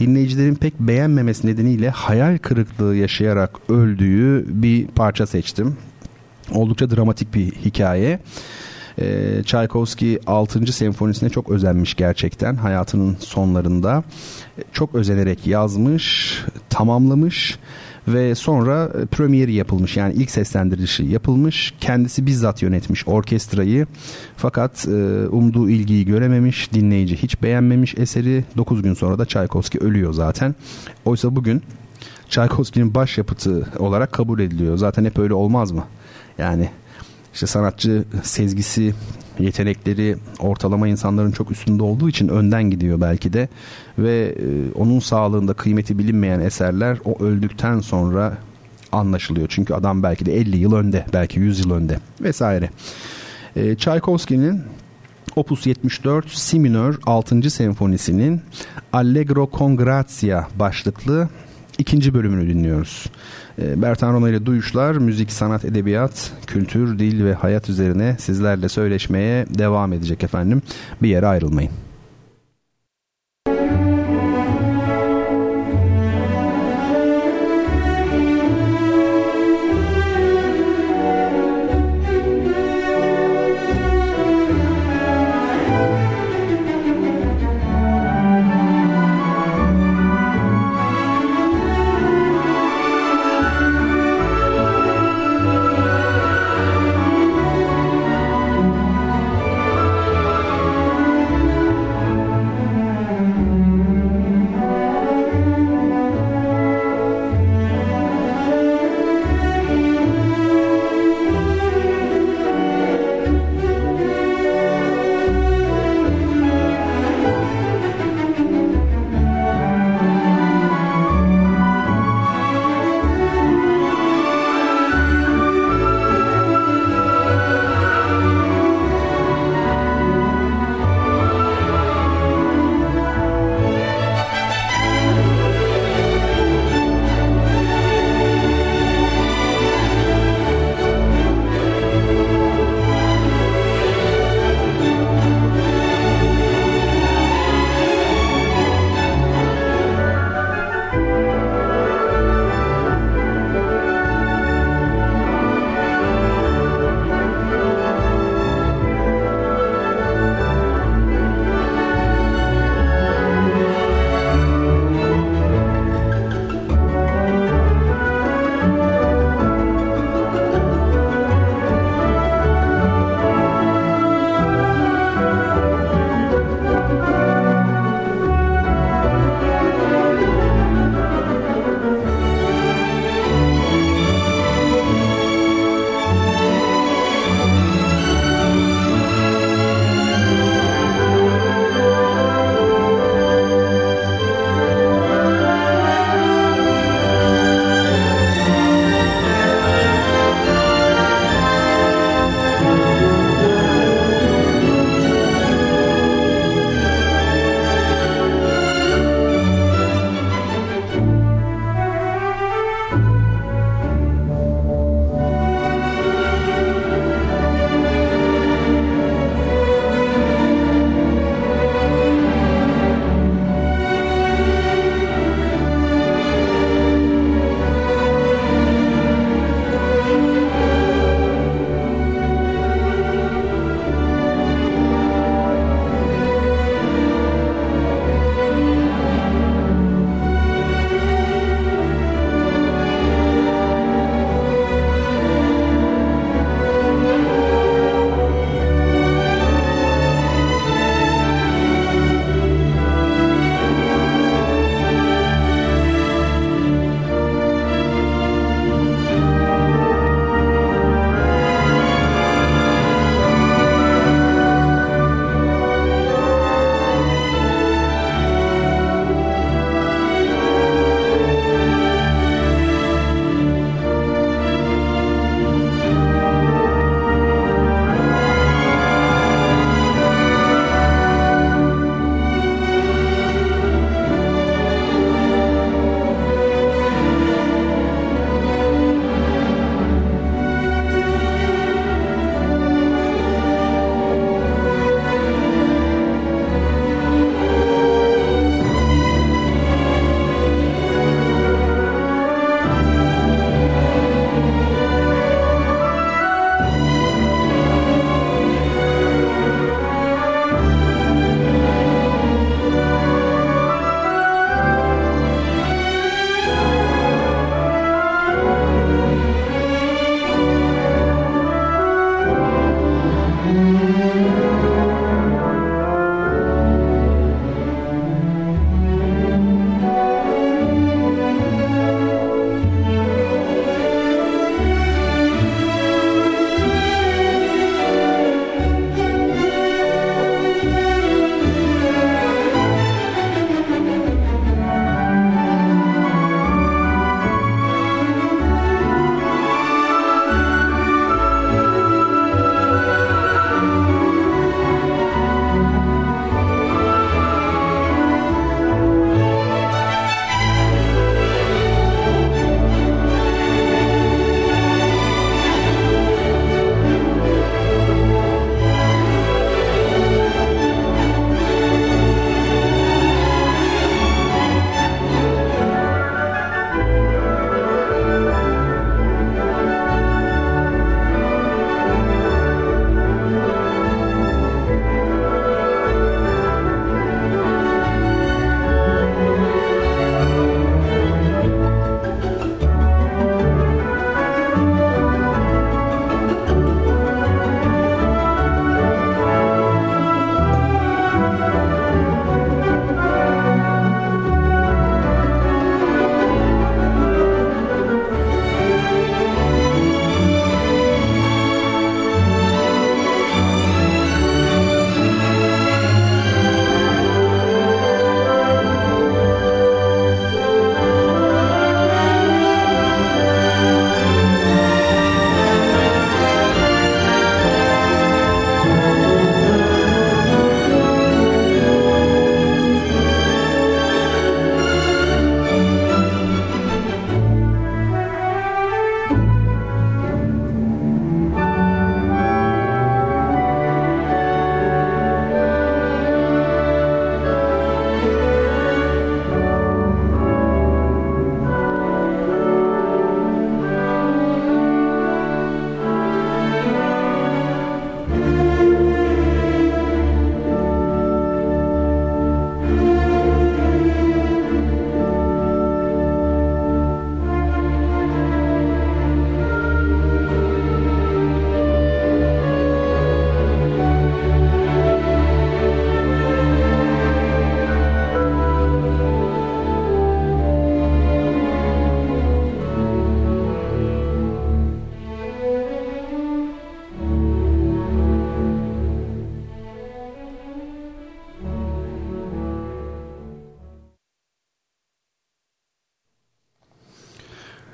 [0.00, 5.76] dinleyicilerin pek beğenmemesi nedeniyle hayal kırıklığı yaşayarak öldüğü bir parça seçtim.
[6.52, 8.18] Oldukça dramatik bir hikaye.
[8.98, 10.72] E, Tchaikovsky 6.
[10.72, 14.04] senfonisine çok özenmiş gerçekten hayatının sonlarında.
[14.72, 16.38] Çok özenerek yazmış,
[16.70, 17.58] tamamlamış
[18.34, 21.74] sonra premieri yapılmış yani ilk seslendirişi yapılmış.
[21.80, 23.86] Kendisi bizzat yönetmiş orkestrayı.
[24.36, 28.44] Fakat e, umduğu ilgiyi görememiş, dinleyici hiç beğenmemiş eseri.
[28.56, 30.54] 9 gün sonra da Tchaikovsky ölüyor zaten.
[31.04, 31.62] Oysa bugün
[32.28, 34.76] Tchaikovsky'nin başyapıtı olarak kabul ediliyor.
[34.76, 35.84] Zaten hep öyle olmaz mı?
[36.38, 36.70] Yani
[37.34, 38.94] işte sanatçı sezgisi,
[39.40, 43.48] yetenekleri ortalama insanların çok üstünde olduğu için önden gidiyor belki de
[43.98, 48.38] ve e, onun sağlığında kıymeti bilinmeyen eserler o öldükten sonra
[48.92, 49.46] anlaşılıyor.
[49.50, 52.70] Çünkü adam belki de 50 yıl önde, belki 100 yıl önde vesaire.
[53.56, 54.62] E, Tchaikovsky'nin
[55.36, 57.50] Opus 74 Si minör 6.
[57.50, 58.40] senfonisinin
[58.92, 61.28] Allegro con Grazia başlıklı
[61.78, 63.06] ikinci bölümünü dinliyoruz.
[63.60, 69.46] Ee, Bertan Rona ile Duyuşlar, müzik, sanat, edebiyat, kültür, dil ve hayat üzerine sizlerle söyleşmeye
[69.58, 70.62] devam edecek efendim.
[71.02, 71.70] Bir yere ayrılmayın.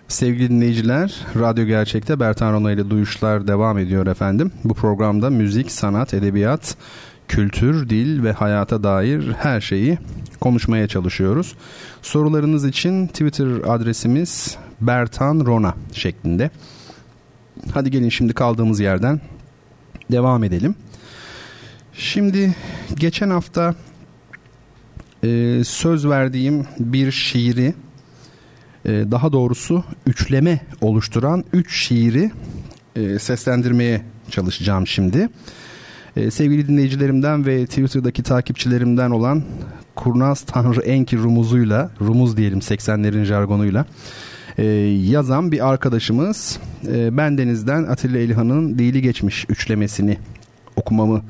[0.08, 4.52] Sevgili dinleyiciler, Radyo Gerçek'te Bertan Rona ile duyuşlar devam ediyor efendim.
[4.64, 6.76] Bu programda müzik, sanat, edebiyat,
[7.28, 9.98] kültür, dil ve hayata dair her şeyi
[10.40, 11.54] konuşmaya çalışıyoruz.
[12.02, 16.50] Sorularınız için Twitter adresimiz Bertan Rona şeklinde.
[17.74, 19.20] Hadi gelin şimdi kaldığımız yerden
[20.12, 20.74] devam edelim.
[21.92, 22.54] Şimdi
[22.94, 23.74] geçen hafta
[25.24, 27.74] e, söz verdiğim bir şiiri
[28.86, 32.30] daha doğrusu üçleme oluşturan üç şiiri
[32.96, 35.28] e, seslendirmeye çalışacağım şimdi.
[36.16, 39.42] E, sevgili dinleyicilerimden ve Twitter'daki takipçilerimden olan
[39.96, 43.86] Kurnaz Tanrı Enki rumuzuyla, rumuz diyelim 80'lerin jargonuyla
[44.58, 44.64] e,
[45.04, 50.18] yazan bir arkadaşımız e, Bendeniz'den Atilla İlhan'ın Dili Geçmiş üçlemesini
[50.76, 51.22] okumamı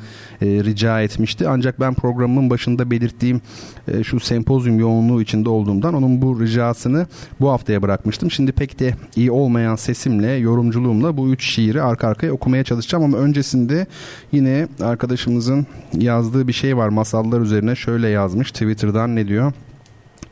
[0.43, 1.49] e, rica etmişti.
[1.49, 3.41] Ancak ben programın başında belirttiğim
[3.89, 7.07] e, şu sempozyum yoğunluğu içinde olduğumdan onun bu ricasını
[7.41, 8.31] bu haftaya bırakmıştım.
[8.31, 13.19] Şimdi pek de iyi olmayan sesimle, yorumculuğumla bu üç şiiri arka arkaya okumaya çalışacağım ama
[13.19, 13.87] öncesinde
[14.33, 15.67] yine arkadaşımızın
[15.99, 19.53] yazdığı bir şey var masallar üzerine şöyle yazmış Twitter'dan ne diyor?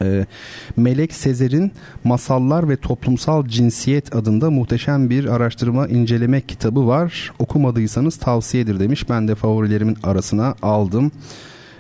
[0.05, 0.27] E,
[0.77, 1.73] Melek Sezer'in
[2.05, 7.33] Masallar ve Toplumsal Cinsiyet adında muhteşem bir araştırma inceleme kitabı var.
[7.39, 9.11] Okumadıysanız tavsiyedir demiş.
[9.11, 11.13] Ben de favorilerimin arasına aldım.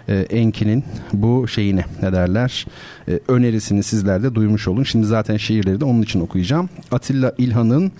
[0.09, 2.66] E, Enki'nin bu şeyini ne derler
[3.09, 4.83] e, önerisini sizler de duymuş olun.
[4.83, 6.68] Şimdi zaten şiirleri de onun için okuyacağım.
[6.91, 7.93] Atilla İlhan'ın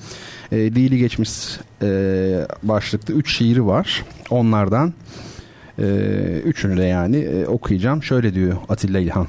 [0.53, 1.31] e, Dili Geçmiş
[1.83, 1.89] e,
[2.63, 4.05] başlıklı 3 şiiri var.
[4.31, 4.93] Onlardan
[5.79, 5.85] e,
[6.45, 8.03] üçünü de yani e, okuyacağım.
[8.03, 9.27] Şöyle diyor Atilla İlhan.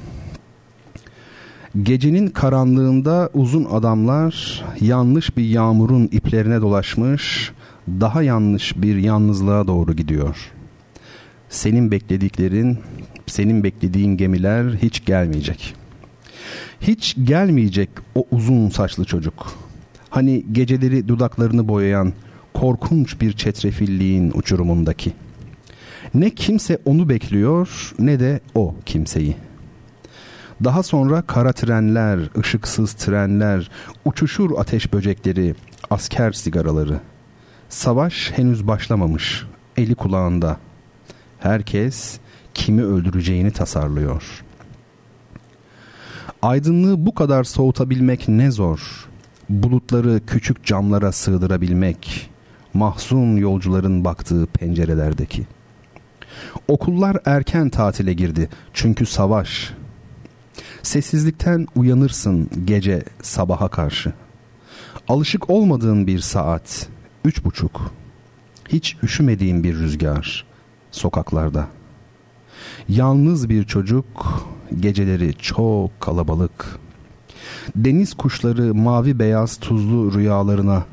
[1.82, 7.52] Gecenin karanlığında uzun adamlar yanlış bir yağmurun iplerine dolaşmış,
[7.88, 10.52] daha yanlış bir yalnızlığa doğru gidiyor.
[11.48, 12.78] Senin beklediklerin,
[13.26, 15.74] senin beklediğin gemiler hiç gelmeyecek.
[16.80, 19.52] Hiç gelmeyecek o uzun saçlı çocuk.
[20.10, 22.12] Hani geceleri dudaklarını boyayan
[22.54, 25.12] korkunç bir çetrefilliğin uçurumundaki.
[26.14, 29.45] Ne kimse onu bekliyor ne de o kimseyi.''
[30.64, 33.70] Daha sonra kara trenler, ışıksız trenler,
[34.04, 35.54] uçuşur ateş böcekleri,
[35.90, 37.00] asker sigaraları.
[37.68, 39.44] Savaş henüz başlamamış,
[39.76, 40.56] eli kulağında.
[41.38, 42.18] Herkes
[42.54, 44.44] kimi öldüreceğini tasarlıyor.
[46.42, 49.08] Aydınlığı bu kadar soğutabilmek ne zor.
[49.48, 52.30] Bulutları küçük camlara sığdırabilmek,
[52.74, 55.46] mahzun yolcuların baktığı pencerelerdeki.
[56.68, 59.74] Okullar erken tatile girdi çünkü savaş,
[60.86, 64.12] Sessizlikten uyanırsın gece sabaha karşı.
[65.08, 66.88] Alışık olmadığın bir saat,
[67.24, 67.90] üç buçuk.
[68.68, 70.46] Hiç üşümediğin bir rüzgar
[70.90, 71.68] sokaklarda.
[72.88, 74.06] Yalnız bir çocuk,
[74.80, 76.78] geceleri çok kalabalık.
[77.76, 80.84] Deniz kuşları mavi beyaz tuzlu rüyalarına.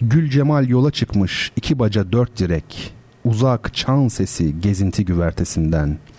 [0.00, 2.94] Gül Cemal yola çıkmış iki baca dört direk.
[3.24, 6.15] Uzak çan sesi gezinti güvertesinden.''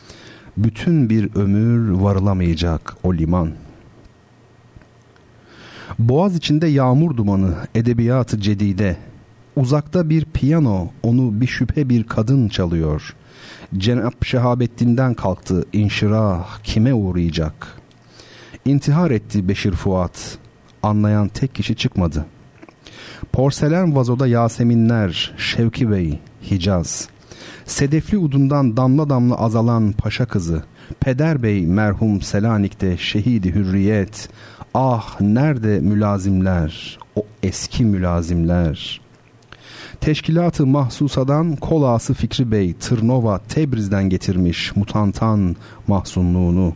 [0.57, 3.51] Bütün bir ömür varılamayacak o liman.
[5.99, 8.97] Boğaz içinde yağmur dumanı, edebiyatı cedide.
[9.55, 13.15] Uzakta bir piyano, onu bir şüphe bir kadın çalıyor.
[13.77, 17.81] Cenab Şehabettin'den kalktı, inşirah kime uğrayacak?
[18.65, 20.37] İntihar etti Beşir Fuat,
[20.83, 22.25] anlayan tek kişi çıkmadı.
[23.31, 26.19] Porselen vazoda Yaseminler, Şevki Bey,
[26.51, 27.16] Hicaz.''
[27.67, 30.63] Sedefli udundan damla damla azalan paşa kızı,
[30.99, 34.29] Peder Bey merhum Selanik'te şehidi hürriyet,
[34.73, 39.01] ah nerede mülazimler, o eski mülazimler.
[40.01, 45.55] Teşkilatı mahsusadan kolası Fikri Bey Tırnova Tebriz'den getirmiş mutantan
[45.87, 46.73] mahzunluğunu.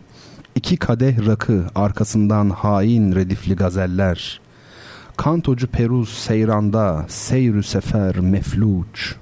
[0.56, 4.42] İki kadeh rakı arkasından hain redifli gazeller.
[5.18, 9.21] Kantocu Peruz seyranda seyrü sefer mefluç.''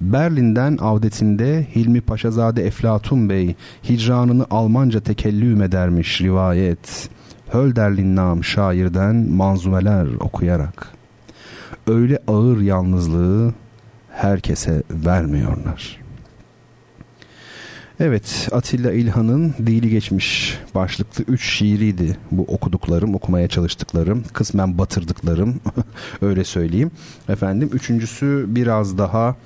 [0.00, 3.54] Berlin'den avdetinde Hilmi Paşazade Eflatun Bey
[3.88, 7.08] hicranını Almanca tekellüm edermiş rivayet.
[7.52, 10.88] Hölderlin nam şairden manzumeler okuyarak.
[11.86, 13.54] Öyle ağır yalnızlığı
[14.10, 16.06] herkese vermiyorlar.
[18.00, 25.60] Evet Atilla İlhan'ın Dili Geçmiş başlıklı üç şiiriydi bu okuduklarım, okumaya çalıştıklarım, kısmen batırdıklarım
[26.22, 26.90] öyle söyleyeyim.
[27.28, 29.36] Efendim üçüncüsü biraz daha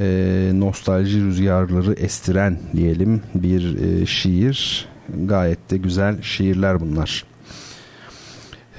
[0.00, 4.88] e, nostalji rüzgarları estiren diyelim bir e, şiir.
[5.24, 7.24] Gayet de güzel şiirler bunlar.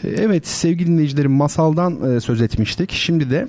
[0.04, 2.92] Evet sevgili dinleyicilerim masaldan e, söz etmiştik.
[2.92, 3.48] Şimdi de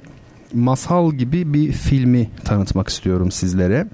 [0.52, 3.86] masal gibi bir filmi tanıtmak istiyorum sizlere.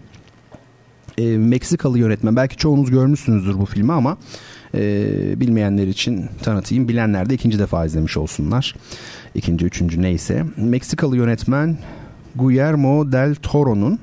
[1.18, 4.18] E, Meksikalı yönetmen belki çoğunuz görmüşsünüzdür bu filmi ama
[4.74, 6.88] E, bilmeyenler için tanıtayım.
[6.88, 8.74] Bilenler de ikinci defa izlemiş olsunlar.
[9.34, 10.44] İkinci, üçüncü neyse.
[10.56, 11.78] Meksikalı yönetmen
[12.36, 13.98] Guillermo del Toro'nun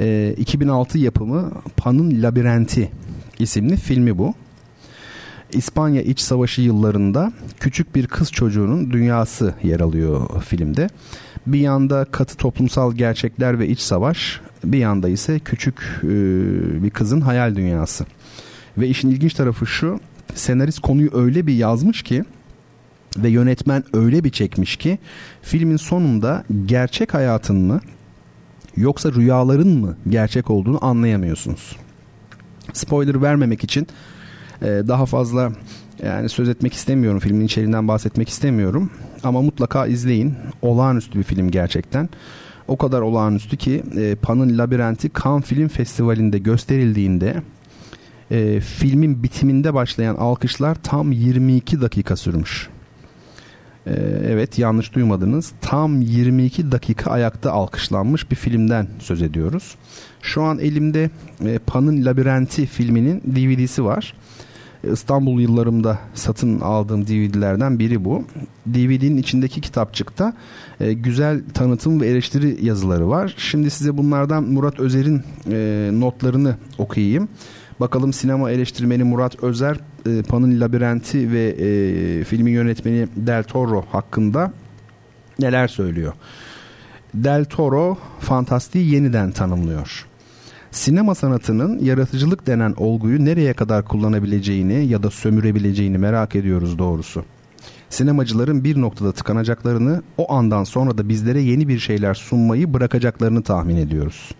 [0.00, 2.90] e, 2006 yapımı Pan'ın Labirenti
[3.38, 4.34] isimli filmi bu.
[5.52, 10.88] İspanya İç Savaşı yıllarında küçük bir kız çocuğunun dünyası yer alıyor filmde.
[11.46, 16.08] Bir yanda katı toplumsal gerçekler ve iç savaş, bir yanda ise küçük e,
[16.82, 18.06] bir kızın hayal dünyası.
[18.78, 20.00] Ve işin ilginç tarafı şu,
[20.34, 22.24] senarist konuyu öyle bir yazmış ki
[23.16, 24.98] ve yönetmen öyle bir çekmiş ki
[25.42, 27.80] filmin sonunda gerçek hayatın mı
[28.76, 31.76] yoksa rüyaların mı gerçek olduğunu anlayamıyorsunuz.
[32.72, 33.86] Spoiler vermemek için
[34.62, 35.52] e, daha fazla
[36.02, 37.18] yani söz etmek istemiyorum.
[37.18, 38.90] Filmin içeriğinden bahsetmek istemiyorum.
[39.24, 40.34] Ama mutlaka izleyin.
[40.62, 42.08] Olağanüstü bir film gerçekten.
[42.68, 47.42] O kadar olağanüstü ki e, Pan'ın Labirenti Cannes Film Festivali'nde gösterildiğinde
[48.30, 52.68] e, filmin bitiminde başlayan alkışlar tam 22 dakika sürmüş.
[53.86, 53.92] E,
[54.28, 55.52] evet yanlış duymadınız.
[55.60, 59.74] Tam 22 dakika ayakta alkışlanmış bir filmden söz ediyoruz.
[60.22, 61.10] Şu an elimde
[61.44, 64.14] e, Pan'ın Labirenti filminin DVD'si var.
[64.92, 68.24] İstanbul yıllarımda satın aldığım DVD'lerden biri bu.
[68.66, 70.32] DVD'nin içindeki kitapçıkta
[70.80, 73.34] e, güzel tanıtım ve eleştiri yazıları var.
[73.36, 77.28] Şimdi size bunlardan Murat Özer'in e, notlarını okuyayım.
[77.80, 84.52] Bakalım sinema eleştirmeni Murat Özer, e, Pan'ın Labirenti ve e, filmin yönetmeni Del Toro hakkında
[85.38, 86.12] neler söylüyor.
[87.14, 90.06] Del Toro fantastiği yeniden tanımlıyor
[90.76, 97.24] sinema sanatının yaratıcılık denen olguyu nereye kadar kullanabileceğini ya da sömürebileceğini merak ediyoruz doğrusu.
[97.90, 103.76] Sinemacıların bir noktada tıkanacaklarını, o andan sonra da bizlere yeni bir şeyler sunmayı bırakacaklarını tahmin
[103.76, 104.30] ediyoruz.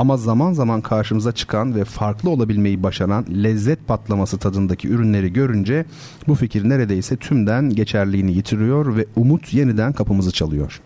[0.00, 5.84] Ama zaman zaman karşımıza çıkan ve farklı olabilmeyi başaran lezzet patlaması tadındaki ürünleri görünce
[6.28, 10.80] bu fikir neredeyse tümden geçerliğini yitiriyor ve umut yeniden kapımızı çalıyor.''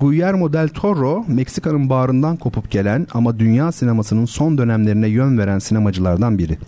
[0.00, 6.38] Guillermo del Toro Meksika'nın bağrından kopup gelen ama dünya sinemasının son dönemlerine yön veren sinemacılardan
[6.38, 6.58] biri.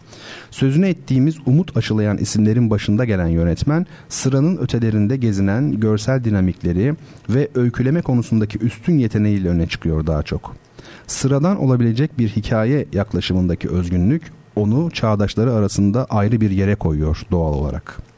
[0.51, 6.95] Sözünü ettiğimiz umut aşılayan isimlerin başında gelen yönetmen sıranın ötelerinde gezinen görsel dinamikleri
[7.29, 10.64] ve öyküleme konusundaki üstün yeteneğiyle öne çıkıyor daha çok.
[11.07, 18.15] Sıradan olabilecek bir hikaye yaklaşımındaki özgünlük onu çağdaşları arasında ayrı bir yere koyuyor doğal olarak.''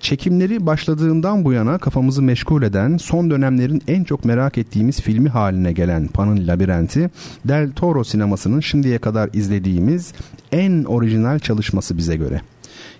[0.00, 5.72] Çekimleri başladığından bu yana kafamızı meşgul eden, son dönemlerin en çok merak ettiğimiz filmi haline
[5.72, 7.10] gelen Pan'ın Labirenti,
[7.48, 10.12] Del Toro sinemasının şimdiye kadar izlediğimiz
[10.52, 12.40] en orijinal çalışması bize göre.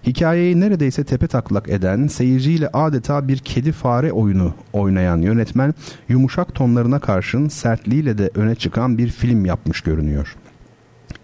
[0.07, 5.75] Hikayeyi neredeyse tepe taklak eden, seyirciyle adeta bir kedi fare oyunu oynayan yönetmen,
[6.09, 10.37] yumuşak tonlarına karşın sertliğiyle de öne çıkan bir film yapmış görünüyor.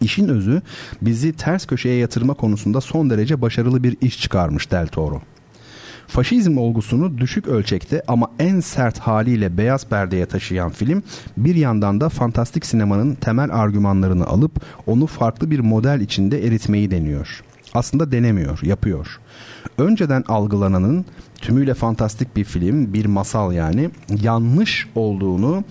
[0.01, 0.63] İşin özü
[1.03, 5.23] bizi ters köşeye yatırma konusunda son derece başarılı bir iş çıkarmış Del Toro.
[6.07, 11.03] Faşizm olgusunu düşük ölçekte ama en sert haliyle beyaz perdeye taşıyan film
[11.37, 14.53] bir yandan da fantastik sinemanın temel argümanlarını alıp
[14.87, 17.43] onu farklı bir model içinde eritmeyi deniyor.
[17.75, 19.21] Aslında denemiyor, yapıyor.
[19.79, 21.05] Önceden algılananın
[21.41, 23.91] tümüyle fantastik bir film, bir masal yani
[24.23, 25.65] yanlış olduğunu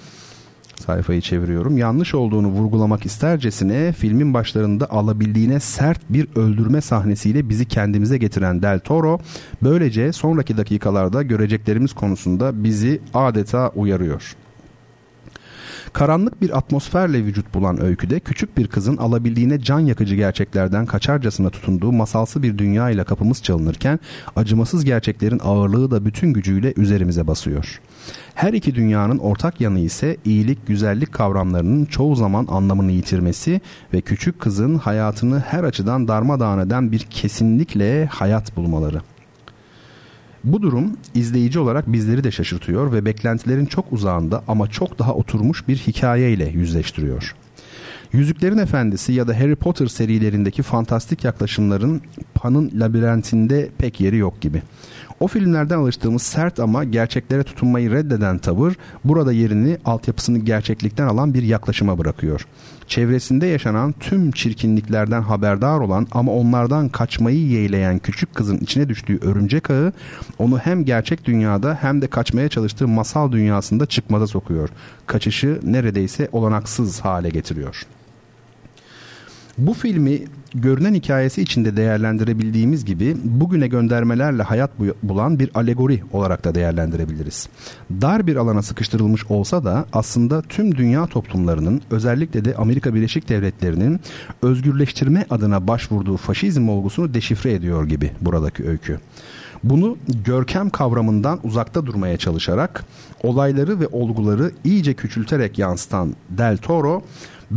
[0.81, 1.77] sayfayı çeviriyorum.
[1.77, 8.79] Yanlış olduğunu vurgulamak istercesine filmin başlarında alabildiğine sert bir öldürme sahnesiyle bizi kendimize getiren Del
[8.79, 9.19] Toro
[9.63, 14.35] böylece sonraki dakikalarda göreceklerimiz konusunda bizi adeta uyarıyor.
[15.93, 21.91] Karanlık bir atmosferle vücut bulan öyküde küçük bir kızın alabildiğine can yakıcı gerçeklerden kaçarcasına tutunduğu
[21.91, 23.99] masalsı bir dünya ile kapımız çalınırken
[24.35, 27.81] acımasız gerçeklerin ağırlığı da bütün gücüyle üzerimize basıyor.
[28.35, 33.61] Her iki dünyanın ortak yanı ise iyilik, güzellik kavramlarının çoğu zaman anlamını yitirmesi
[33.93, 39.01] ve küçük kızın hayatını her açıdan darmadağın eden bir kesinlikle hayat bulmaları.
[40.43, 45.67] Bu durum izleyici olarak bizleri de şaşırtıyor ve beklentilerin çok uzağında ama çok daha oturmuş
[45.67, 47.35] bir hikayeyle yüzleştiriyor.
[48.13, 52.01] Yüzüklerin Efendisi ya da Harry Potter serilerindeki fantastik yaklaşımların
[52.33, 54.61] Pan'ın labirentinde pek yeri yok gibi.
[55.19, 58.73] O filmlerden alıştığımız sert ama gerçeklere tutunmayı reddeden tavır
[59.05, 62.47] burada yerini altyapısını gerçeklikten alan bir yaklaşıma bırakıyor.
[62.91, 69.69] Çevresinde yaşanan tüm çirkinliklerden haberdar olan ama onlardan kaçmayı yeğleyen küçük kızın içine düştüğü örümcek
[69.69, 69.93] ağı
[70.39, 74.69] onu hem gerçek dünyada hem de kaçmaya çalıştığı masal dünyasında çıkmaza sokuyor.
[75.05, 77.85] Kaçışı neredeyse olanaksız hale getiriyor.
[79.57, 80.19] Bu filmi
[80.53, 84.71] görünen hikayesi içinde değerlendirebildiğimiz gibi bugüne göndermelerle hayat
[85.03, 87.49] bulan bir alegori olarak da değerlendirebiliriz.
[87.91, 93.99] Dar bir alana sıkıştırılmış olsa da aslında tüm dünya toplumlarının özellikle de Amerika Birleşik Devletleri'nin
[94.41, 98.99] özgürleştirme adına başvurduğu faşizm olgusunu deşifre ediyor gibi buradaki öykü.
[99.63, 102.85] Bunu görkem kavramından uzakta durmaya çalışarak
[103.23, 107.03] olayları ve olguları iyice küçülterek yansıtan Del Toro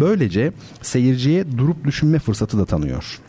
[0.00, 3.20] böylece seyirciye durup düşünme fırsatı da tanıyor.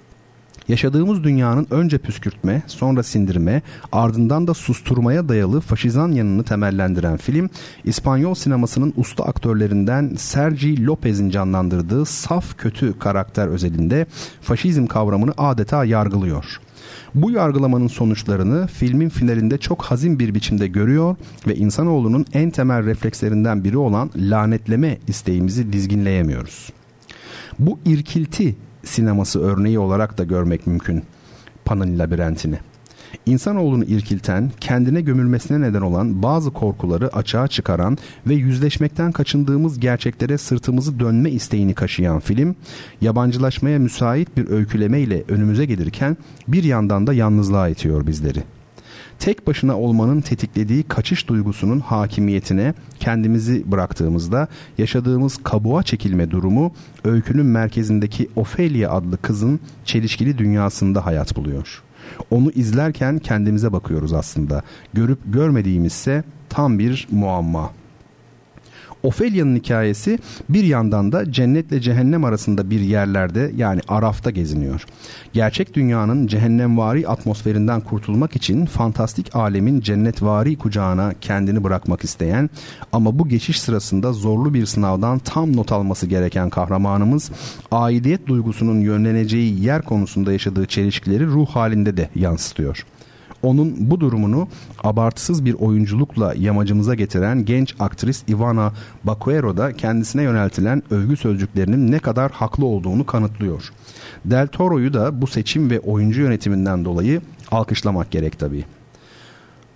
[0.67, 3.61] Yaşadığımız dünyanın önce püskürtme, sonra sindirme,
[3.91, 7.49] ardından da susturmaya dayalı faşizan yanını temellendiren film,
[7.83, 14.05] İspanyol sinemasının usta aktörlerinden Sergi Lopez'in canlandırdığı saf kötü karakter özelinde
[14.41, 16.59] faşizm kavramını adeta yargılıyor.
[17.15, 21.15] Bu yargılamanın sonuçlarını filmin finalinde çok hazin bir biçimde görüyor
[21.47, 26.69] ve insanoğlunun en temel reflekslerinden biri olan lanetleme isteğimizi dizginleyemiyoruz.
[27.59, 31.03] Bu irkilti sineması örneği olarak da görmek mümkün
[31.65, 32.59] Pan'ın labirentini.
[33.25, 37.97] İnsanoğlunu irkilten, kendine gömülmesine neden olan bazı korkuları açığa çıkaran
[38.27, 42.55] ve yüzleşmekten kaçındığımız gerçeklere sırtımızı dönme isteğini kaşıyan film,
[43.01, 48.43] yabancılaşmaya müsait bir öyküleme ile önümüze gelirken bir yandan da yalnızlığa itiyor bizleri
[49.19, 54.47] tek başına olmanın tetiklediği kaçış duygusunun hakimiyetine kendimizi bıraktığımızda
[54.77, 56.71] yaşadığımız kabuğa çekilme durumu
[57.03, 61.81] öykünün merkezindeki Ophelia adlı kızın çelişkili dünyasında hayat buluyor.
[62.31, 64.63] Onu izlerken kendimize bakıyoruz aslında.
[64.93, 67.71] Görüp görmediğimizse tam bir muamma.
[69.05, 74.85] Ophelia'nın hikayesi bir yandan da cennetle cehennem arasında bir yerlerde yani Araf'ta geziniyor.
[75.33, 82.49] Gerçek dünyanın cehennemvari atmosferinden kurtulmak için fantastik alemin cennetvari kucağına kendini bırakmak isteyen
[82.91, 87.31] ama bu geçiş sırasında zorlu bir sınavdan tam not alması gereken kahramanımız
[87.71, 92.85] aidiyet duygusunun yönleneceği yer konusunda yaşadığı çelişkileri ruh halinde de yansıtıyor
[93.45, 94.47] onun bu durumunu
[94.83, 98.73] abartısız bir oyunculukla yamacımıza getiren genç aktris Ivana
[99.03, 103.71] Baquero da kendisine yöneltilen övgü sözcüklerinin ne kadar haklı olduğunu kanıtlıyor.
[104.25, 107.21] Del Toro'yu da bu seçim ve oyuncu yönetiminden dolayı
[107.51, 108.65] alkışlamak gerek tabii.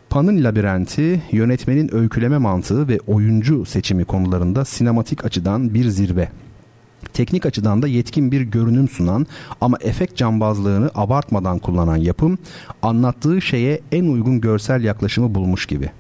[0.09, 6.29] Pan'ın labirenti, yönetmenin öyküleme mantığı ve oyuncu seçimi konularında sinematik açıdan bir zirve
[7.13, 9.27] teknik açıdan da yetkin bir görünüm sunan
[9.61, 12.37] ama efekt cambazlığını abartmadan kullanan yapım
[12.81, 15.91] anlattığı şeye en uygun görsel yaklaşımı bulmuş gibi.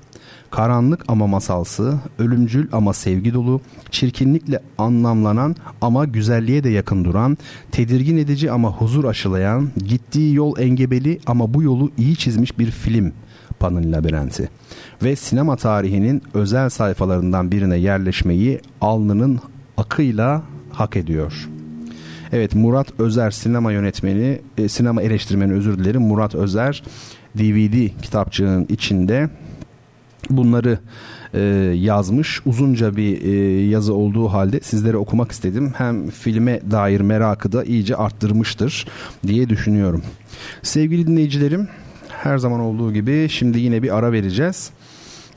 [0.51, 7.37] Karanlık ama masalsı, ölümcül ama sevgi dolu, çirkinlikle anlamlanan ama güzelliğe de yakın duran,
[7.71, 13.13] tedirgin edici ama huzur aşılayan, gittiği yol engebeli ama bu yolu iyi çizmiş bir film
[13.59, 14.49] Pan'ın labirenti.
[15.03, 19.39] Ve sinema tarihinin özel sayfalarından birine yerleşmeyi alnının
[19.77, 20.43] akıyla
[20.79, 21.49] hak ediyor.
[22.31, 26.01] Evet Murat Özer sinema yönetmeni, e, sinema eleştirmeni özür dilerim.
[26.01, 26.83] Murat Özer
[27.37, 29.29] DVD kitapçığının içinde
[30.29, 30.79] bunları
[31.33, 31.39] e,
[31.75, 32.41] yazmış.
[32.45, 35.73] Uzunca bir e, yazı olduğu halde sizlere okumak istedim.
[35.77, 38.87] Hem filme dair merakı da iyice arttırmıştır
[39.27, 40.03] diye düşünüyorum.
[40.61, 41.67] Sevgili dinleyicilerim
[42.09, 44.71] her zaman olduğu gibi şimdi yine bir ara vereceğiz.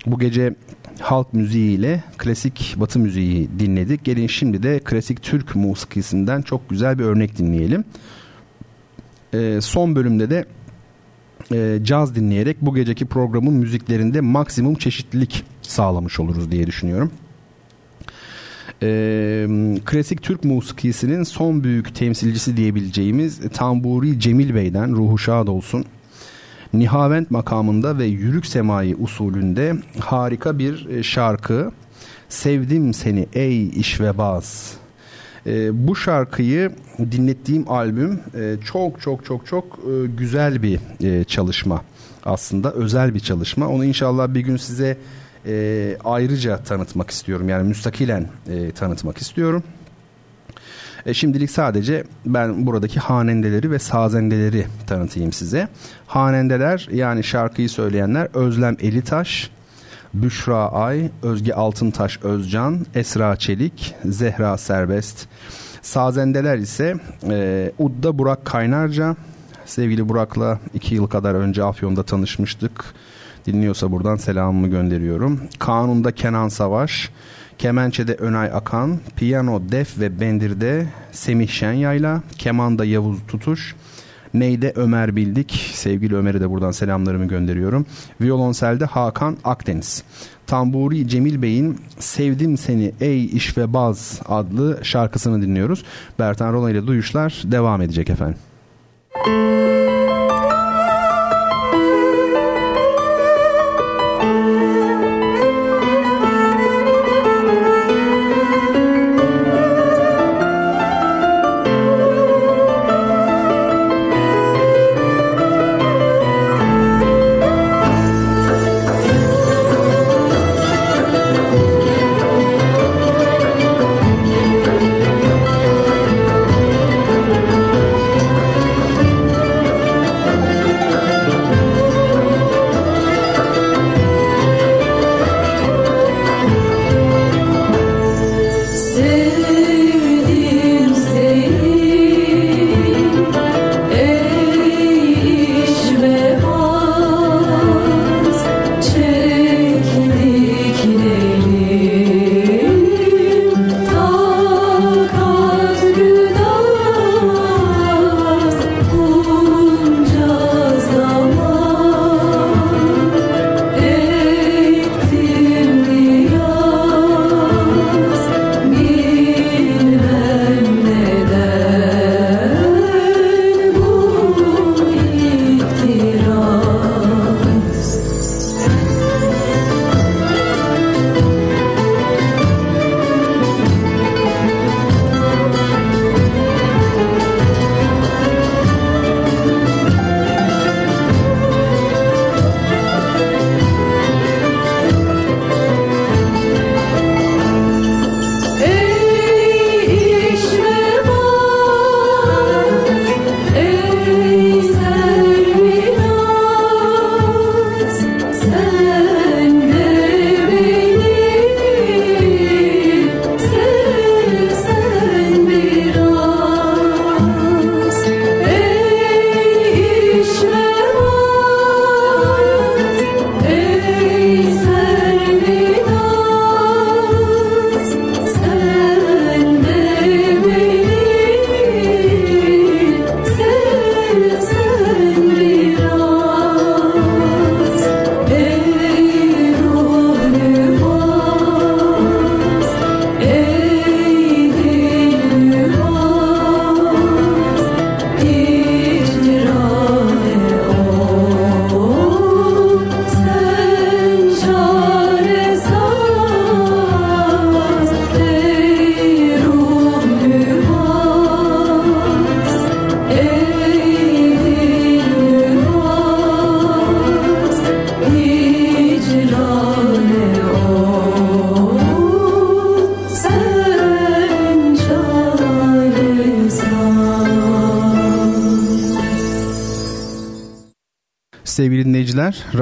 [0.07, 0.55] Bu gece
[1.01, 4.05] halk müziğiyle klasik batı müziği dinledik.
[4.05, 7.85] Gelin şimdi de klasik Türk musikisinden çok güzel bir örnek dinleyelim.
[9.35, 10.45] Ee, son bölümde de
[11.53, 17.13] e, caz dinleyerek bu geceki programın müziklerinde maksimum çeşitlilik sağlamış oluruz diye düşünüyorum.
[18.83, 19.47] Ee,
[19.85, 25.85] klasik Türk musikisinin son büyük temsilcisi diyebileceğimiz Tamburi Cemil Bey'den ruhu şad olsun
[26.73, 31.73] Nihavent makamında ve yürük semai usulünde harika bir e, şarkı.
[32.29, 34.77] Sevdim seni ey işvebaz.
[35.47, 41.83] E, bu şarkıyı dinlettiğim albüm e, çok çok çok çok e, güzel bir e, çalışma
[42.25, 43.69] aslında özel bir çalışma.
[43.69, 44.99] Onu inşallah bir gün size
[45.47, 49.63] e, ayrıca tanıtmak istiyorum yani müstakilen e, tanıtmak istiyorum.
[51.07, 55.69] E, şimdilik sadece ben buradaki hanendeleri ve sazendeleri tanıtayım size.
[56.07, 59.51] Hanendeler yani şarkıyı söyleyenler Özlem Elitaş,
[60.15, 65.27] Büşra Ay, Özge Altıntaş Özcan, Esra Çelik, Zehra Serbest.
[65.83, 66.95] Sazendeler ise
[67.31, 69.17] e, Udda Burak Kaynarca.
[69.67, 72.85] Sevgili Burak'la iki yıl kadar önce Afyon'da tanışmıştık.
[73.47, 75.41] Dinliyorsa buradan selamımı gönderiyorum.
[75.59, 77.11] Kanun'da Kenan Savaş,
[77.59, 83.75] Kemençe'de Önay Akan, piyano, def ve bendirde Semih Şenyayla, kemanda Yavuz Tutuş,
[84.35, 85.71] Neyde Ömer Bildik.
[85.75, 87.87] Sevgili Ömer'e de buradan selamlarımı gönderiyorum.
[88.21, 90.03] Violonselde Hakan Akdeniz.
[90.47, 95.85] Tamburi Cemil Bey'in Sevdim Seni Ey İş ve Baz adlı şarkısını dinliyoruz.
[96.19, 98.39] Bertan Rona ile duyuşlar devam edecek efendim.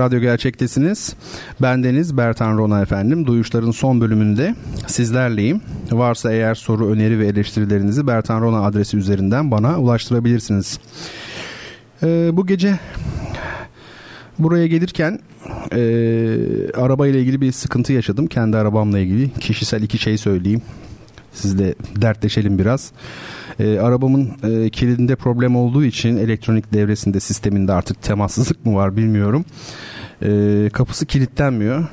[0.00, 1.14] Radyo Gerçek'tesiniz.
[1.62, 3.26] Bendeniz Bertan Rona efendim.
[3.26, 4.54] Duyuşların son bölümünde
[4.86, 5.60] sizlerleyim.
[5.90, 10.78] Varsa eğer soru, öneri ve eleştirilerinizi Bertan Rona adresi üzerinden bana ulaştırabilirsiniz.
[12.02, 12.78] Ee, bu gece
[14.38, 15.18] buraya gelirken
[15.72, 15.80] e,
[16.76, 18.26] arabayla ilgili bir sıkıntı yaşadım.
[18.26, 19.30] Kendi arabamla ilgili.
[19.30, 20.62] Kişisel iki şey söyleyeyim.
[21.32, 22.92] Sizle dertleşelim biraz.
[23.58, 29.44] E, arabamın e, kilidinde problem olduğu için elektronik devresinde sisteminde artık temassızlık mı var bilmiyorum.
[30.22, 31.84] E, kapısı kilitlenmiyor.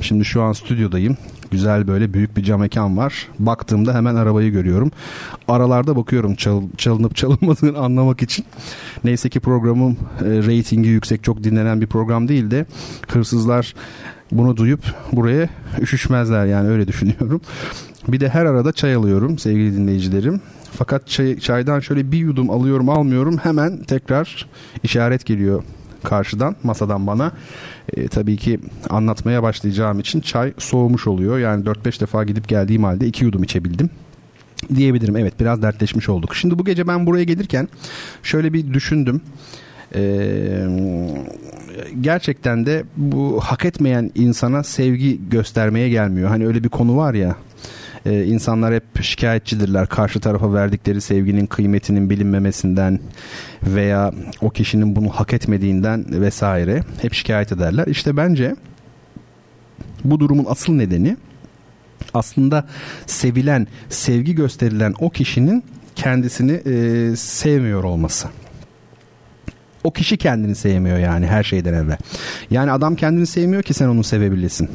[0.00, 1.16] Şimdi şu an stüdyodayım.
[1.50, 3.28] Güzel böyle büyük bir cam mekan var.
[3.38, 4.90] Baktığımda hemen arabayı görüyorum.
[5.48, 8.44] Aralarda bakıyorum çal, çalınıp çalınmadığını anlamak için.
[9.04, 12.66] Neyse ki programım e, reytingi yüksek çok dinlenen bir program değil de
[13.08, 13.74] hırsızlar
[14.32, 14.80] bunu duyup
[15.12, 15.48] buraya
[15.80, 17.40] üşüşmezler yani öyle düşünüyorum.
[18.08, 20.40] Bir de her arada çay alıyorum sevgili dinleyicilerim.
[20.72, 24.48] Fakat çay, çaydan şöyle bir yudum alıyorum almıyorum hemen tekrar
[24.82, 25.62] işaret geliyor
[26.04, 27.32] karşıdan masadan bana.
[27.96, 31.38] E, tabii ki anlatmaya başlayacağım için çay soğumuş oluyor.
[31.38, 33.90] Yani 4-5 defa gidip geldiğim halde 2 yudum içebildim
[34.74, 35.16] diyebilirim.
[35.16, 36.34] Evet biraz dertleşmiş olduk.
[36.34, 37.68] Şimdi bu gece ben buraya gelirken
[38.22, 39.20] şöyle bir düşündüm.
[39.94, 40.66] Ee,
[42.00, 46.28] gerçekten de bu hak etmeyen insana sevgi göstermeye gelmiyor.
[46.28, 47.36] Hani öyle bir konu var ya
[48.06, 53.00] ee, insanlar hep şikayetçidirler karşı tarafa verdikleri sevginin kıymetinin bilinmemesinden
[53.62, 57.86] veya o kişinin bunu hak etmediğinden vesaire hep şikayet ederler.
[57.86, 58.56] İşte bence
[60.04, 61.16] bu durumun asıl nedeni
[62.14, 62.66] aslında
[63.06, 65.64] sevilen, sevgi gösterilen o kişinin
[65.96, 68.28] kendisini e, sevmiyor olması.
[69.84, 71.96] O kişi kendini sevmiyor yani her şeyden evvel.
[72.50, 74.70] Yani adam kendini sevmiyor ki sen onu sevebilesin.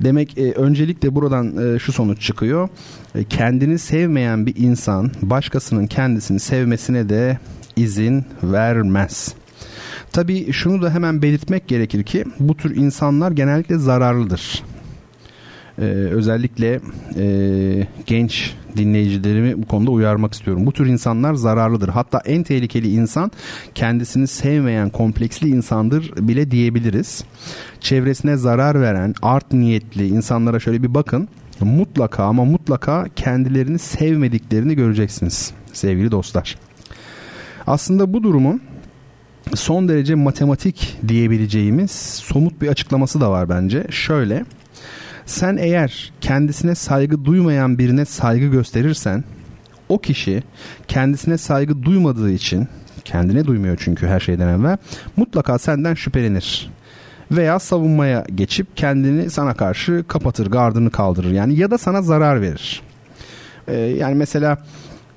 [0.00, 2.68] Demek e, öncelikle buradan e, şu sonuç çıkıyor.
[3.14, 7.38] E, kendini sevmeyen bir insan başkasının kendisini sevmesine de
[7.76, 9.34] izin vermez.
[10.12, 14.64] Tabii şunu da hemen belirtmek gerekir ki bu tür insanlar genellikle zararlıdır.
[15.78, 16.80] Ee, özellikle
[17.16, 20.66] e, genç dinleyicilerimi bu konuda uyarmak istiyorum.
[20.66, 21.88] Bu tür insanlar zararlıdır.
[21.88, 23.30] Hatta en tehlikeli insan
[23.74, 27.24] kendisini sevmeyen kompleksli insandır bile diyebiliriz.
[27.80, 31.28] Çevresine zarar veren art niyetli insanlara şöyle bir bakın.
[31.60, 36.58] Mutlaka ama mutlaka kendilerini sevmediklerini göreceksiniz sevgili dostlar.
[37.66, 38.60] Aslında bu durumun
[39.54, 43.86] son derece matematik diyebileceğimiz somut bir açıklaması da var bence.
[43.90, 44.44] Şöyle
[45.28, 49.24] sen eğer kendisine saygı duymayan birine saygı gösterirsen
[49.88, 50.42] o kişi
[50.88, 52.68] kendisine saygı duymadığı için
[53.04, 54.76] kendine duymuyor çünkü her şeyden evvel
[55.16, 56.70] mutlaka senden şüphelenir
[57.30, 62.82] veya savunmaya geçip kendini sana karşı kapatır, gardını kaldırır yani ya da sana zarar verir.
[63.68, 64.58] Ee, yani mesela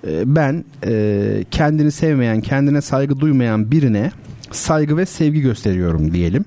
[0.08, 4.12] e, ben e, kendini sevmeyen, kendine saygı duymayan birine
[4.52, 6.46] saygı ve sevgi gösteriyorum diyelim.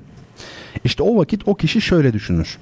[0.85, 2.59] İşte o vakit o kişi şöyle düşünür.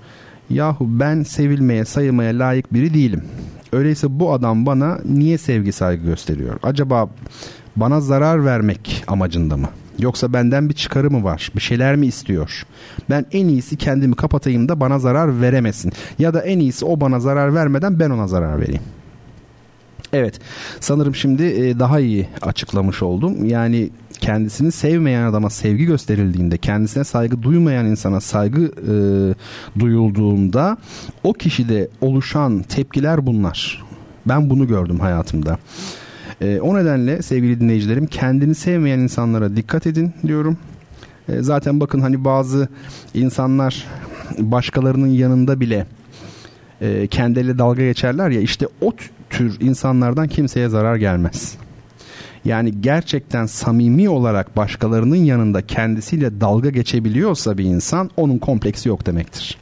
[0.52, 3.24] Yahu ben sevilmeye, sayılmaya layık biri değilim.
[3.72, 6.58] Öyleyse bu adam bana niye sevgi saygı gösteriyor?
[6.62, 7.10] Acaba
[7.76, 9.68] bana zarar vermek amacında mı?
[9.98, 11.50] Yoksa benden bir çıkarı mı var?
[11.56, 12.66] Bir şeyler mi istiyor?
[13.10, 15.92] Ben en iyisi kendimi kapatayım da bana zarar veremesin.
[16.18, 18.82] Ya da en iyisi o bana zarar vermeden ben ona zarar vereyim.
[20.12, 20.40] Evet
[20.80, 23.44] sanırım şimdi e, daha iyi açıklamış oldum.
[23.44, 23.90] Yani
[24.22, 28.94] kendisini sevmeyen adama sevgi gösterildiğinde, kendisine saygı duymayan insana saygı e,
[29.80, 30.76] duyulduğunda
[31.22, 33.84] o kişide oluşan tepkiler bunlar.
[34.26, 35.58] Ben bunu gördüm hayatımda.
[36.40, 40.56] E, o nedenle sevgili dinleyicilerim kendini sevmeyen insanlara dikkat edin diyorum.
[41.28, 42.68] E, zaten bakın hani bazı
[43.14, 43.86] insanlar
[44.38, 45.86] başkalarının yanında bile
[46.80, 48.92] e, kendileri dalga geçerler ya işte o
[49.30, 51.56] tür insanlardan kimseye zarar gelmez.
[52.44, 59.58] Yani gerçekten samimi olarak başkalarının yanında kendisiyle dalga geçebiliyorsa bir insan onun kompleksi yok demektir.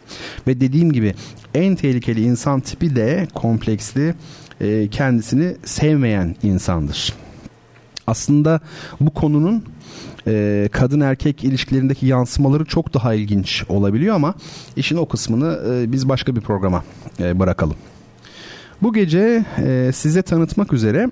[0.46, 1.14] Ve dediğim gibi
[1.54, 4.14] en tehlikeli insan tipi de kompleksli
[4.60, 7.12] e, kendisini sevmeyen insandır.
[8.06, 8.60] Aslında
[9.00, 9.64] bu konunun
[10.26, 14.34] e, kadın erkek ilişkilerindeki yansımaları çok daha ilginç olabiliyor ama
[14.76, 16.84] işin o kısmını e, biz başka bir programa
[17.18, 17.76] bırakalım.
[18.82, 19.44] Bu gece
[19.92, 21.10] size tanıtmak üzere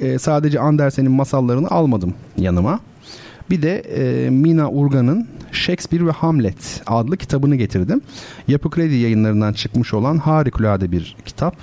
[0.00, 2.80] e, sadece Andersen'in masallarını almadım yanıma.
[3.50, 8.00] Bir de e, Mina Urgan'ın Shakespeare ve Hamlet adlı kitabını getirdim.
[8.48, 11.56] Yapı Kredi yayınlarından çıkmış olan harikulade bir kitap.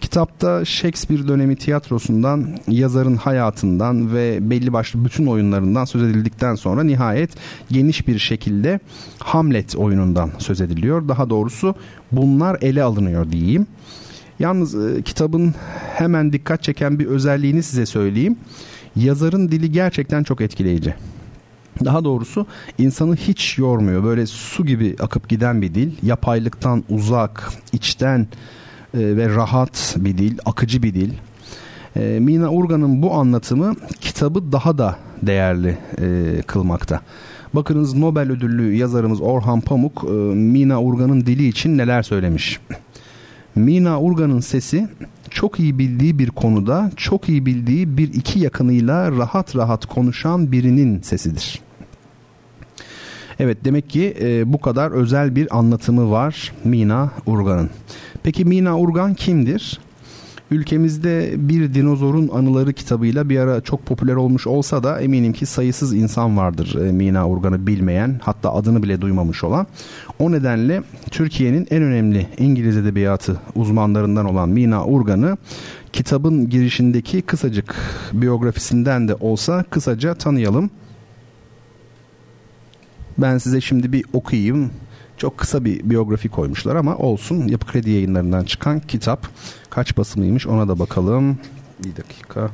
[0.00, 7.30] Kitapta Shakespeare dönemi tiyatrosundan, yazarın hayatından ve belli başlı bütün oyunlarından söz edildikten sonra nihayet
[7.70, 8.80] geniş bir şekilde
[9.18, 11.08] Hamlet oyunundan söz ediliyor.
[11.08, 11.74] Daha doğrusu
[12.12, 13.66] bunlar ele alınıyor diyeyim.
[14.38, 15.54] Yalnız e, kitabın
[15.96, 18.36] hemen dikkat çeken bir özelliğini size söyleyeyim.
[18.96, 20.94] Yazarın dili gerçekten çok etkileyici.
[21.84, 22.46] Daha doğrusu
[22.78, 24.04] insanı hiç yormuyor.
[24.04, 25.92] Böyle su gibi akıp giden bir dil.
[26.02, 28.20] Yapaylıktan uzak, içten
[28.94, 31.12] e, ve rahat bir dil, akıcı bir dil.
[31.96, 37.00] E, Mina Urgan'ın bu anlatımı kitabı daha da değerli e, kılmakta.
[37.54, 42.60] Bakınız Nobel ödüllü yazarımız Orhan Pamuk e, Mina Urgan'ın dili için neler söylemiş.
[43.58, 44.88] Mina Urgan'ın sesi
[45.30, 51.00] çok iyi bildiği bir konuda çok iyi bildiği bir iki yakınıyla rahat rahat konuşan birinin
[51.00, 51.60] sesidir.
[53.38, 57.70] Evet demek ki e, bu kadar özel bir anlatımı var Mina Urgan'ın.
[58.22, 59.80] Peki Mina Urgan kimdir?
[60.50, 65.94] Ülkemizde bir dinozorun anıları kitabıyla bir ara çok popüler olmuş olsa da eminim ki sayısız
[65.94, 69.66] insan vardır e, Mina Urgan'ı bilmeyen hatta adını bile duymamış olan.
[70.18, 75.36] O nedenle Türkiye'nin en önemli İngiliz edebiyatı uzmanlarından olan Mina Urgan'ı
[75.92, 77.74] kitabın girişindeki kısacık
[78.12, 80.70] biyografisinden de olsa kısaca tanıyalım.
[83.18, 84.70] Ben size şimdi bir okuyayım.
[85.18, 87.48] Çok kısa bir biyografi koymuşlar ama olsun.
[87.48, 89.28] Yapı Kredi yayınlarından çıkan kitap.
[89.70, 91.38] Kaç basımıymış ona da bakalım.
[91.84, 92.50] Bir dakika.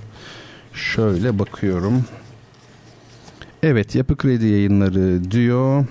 [0.73, 2.05] Şöyle bakıyorum.
[3.63, 5.87] Evet Yapı Kredi yayınları diyor.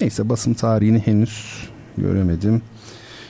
[0.00, 1.68] Neyse basım tarihini henüz
[1.98, 2.62] göremedim.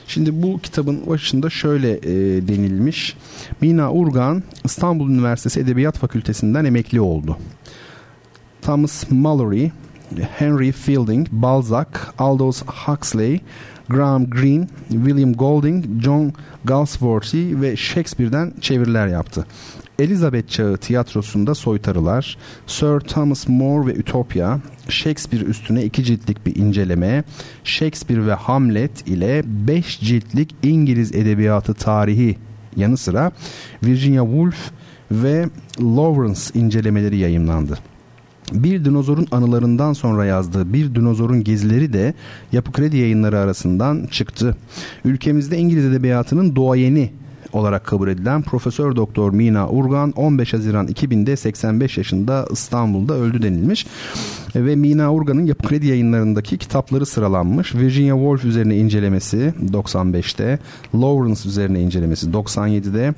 [0.07, 3.17] Şimdi bu kitabın başında şöyle e, denilmiş.
[3.61, 7.37] Mina Urgan İstanbul Üniversitesi Edebiyat Fakültesinden emekli oldu.
[8.61, 9.71] Thomas Mallory
[10.37, 11.87] Henry Fielding, Balzac,
[12.17, 13.41] Aldous Huxley,
[13.89, 16.33] Graham Greene, William Golding, John
[16.65, 19.45] Galsworthy ve Shakespeare'den çeviriler yaptı.
[19.99, 22.37] Elizabeth Çağı tiyatrosunda Soytarılar,
[22.67, 27.23] Sir Thomas More ve Ütopya, Shakespeare üstüne iki ciltlik bir inceleme,
[27.63, 32.37] Shakespeare ve Hamlet ile beş ciltlik İngiliz edebiyatı tarihi
[32.75, 33.31] yanı sıra
[33.83, 34.71] Virginia Woolf
[35.11, 35.49] ve
[35.81, 37.92] Lawrence incelemeleri yayınlandı.
[38.53, 42.13] Bir dinozorun anılarından sonra yazdığı Bir Dinozorun Gezileri de
[42.51, 44.57] Yapı Kredi yayınları arasından çıktı.
[45.05, 47.11] Ülkemizde İngiliz edebiyatının doğayeni
[47.53, 53.87] olarak kabul edilen Profesör Doktor Mina Urgan 15 Haziran 2000'de 85 yaşında İstanbul'da öldü denilmiş.
[54.55, 57.75] Ve Mina Urgan'ın Yapı Kredi yayınlarındaki kitapları sıralanmış.
[57.75, 60.59] Virginia Woolf üzerine incelemesi 95'te,
[60.95, 63.13] Lawrence üzerine incelemesi 97'de,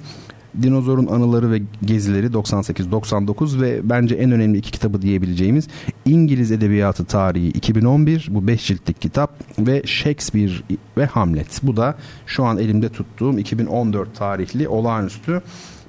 [0.62, 5.68] Dinozorun Anıları ve Gezileri 98-99 ve bence en önemli iki kitabı diyebileceğimiz
[6.06, 10.53] İngiliz Edebiyatı Tarihi 2011 bu 5 ciltlik kitap ve Shakespeare
[10.97, 11.60] ve Hamlet.
[11.64, 11.95] Bu da
[12.26, 15.41] şu an elimde tuttuğum 2014 tarihli olağanüstü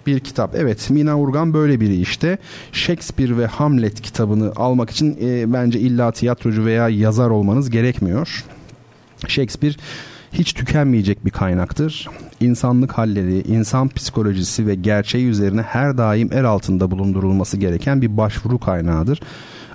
[0.06, 0.54] bir kitap.
[0.54, 2.38] Evet Mina Urgan böyle biri işte.
[2.72, 8.44] Shakespeare ve Hamlet kitabını almak için e, bence illa tiyatrocu veya yazar olmanız gerekmiyor.
[9.28, 9.74] Shakespeare
[10.32, 12.08] hiç tükenmeyecek bir kaynaktır.
[12.40, 18.58] İnsanlık halleri, insan psikolojisi ve gerçeği üzerine her daim el altında bulundurulması gereken bir başvuru
[18.58, 19.20] kaynağıdır.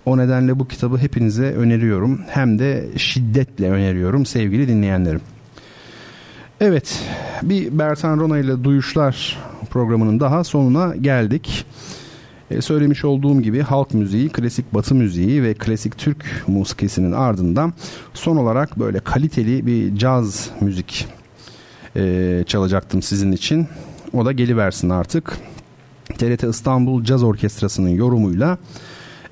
[0.06, 2.22] O nedenle bu kitabı hepinize öneriyorum.
[2.28, 5.22] Hem de şiddetle öneriyorum sevgili dinleyenlerim.
[6.62, 7.00] Evet,
[7.44, 9.38] bir Bertan Rona ile Duyuşlar
[9.70, 11.66] programının daha sonuna geldik.
[12.52, 17.74] Ee, söylemiş olduğum gibi halk müziği, klasik batı müziği ve klasik Türk musikisinin ardından
[18.14, 21.08] son olarak böyle kaliteli bir caz müzik
[21.96, 23.68] e, çalacaktım sizin için.
[24.14, 25.38] O da geliversin artık.
[26.18, 28.58] TRT İstanbul Caz Orkestrası'nın yorumuyla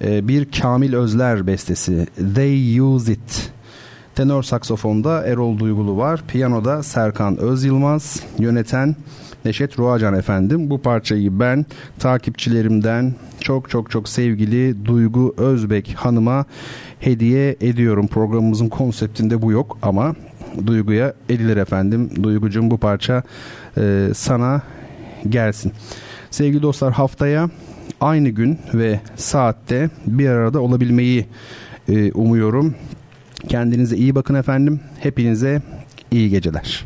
[0.02, 3.52] e, bir Kamil Özler bestesi They Use It.
[4.16, 6.24] Tenor saksofonda Erol Duygulu var.
[6.28, 7.66] Piyanoda Serkan Öz.
[8.40, 8.96] Yöneten
[9.46, 10.70] Neşet Ruacan efendim.
[10.70, 11.66] Bu parçayı ben
[12.00, 16.46] takipçilerimden çok çok çok sevgili Duygu Özbek hanıma
[17.00, 18.08] hediye ediyorum.
[18.08, 20.16] Programımızın konseptinde bu yok ama
[20.66, 22.10] Duygu'ya edilir efendim.
[22.24, 23.24] Duygucum bu parça
[23.78, 24.62] e, sana
[25.30, 25.72] gelsin.
[26.32, 27.50] Sevgili dostlar haftaya
[28.02, 31.26] aynı gün ve saatte bir arada olabilmeyi
[31.90, 32.76] e, umuyorum.
[33.48, 34.80] Kendinize iyi bakın efendim.
[35.00, 35.62] Hepinize
[36.12, 36.86] iyi geceler.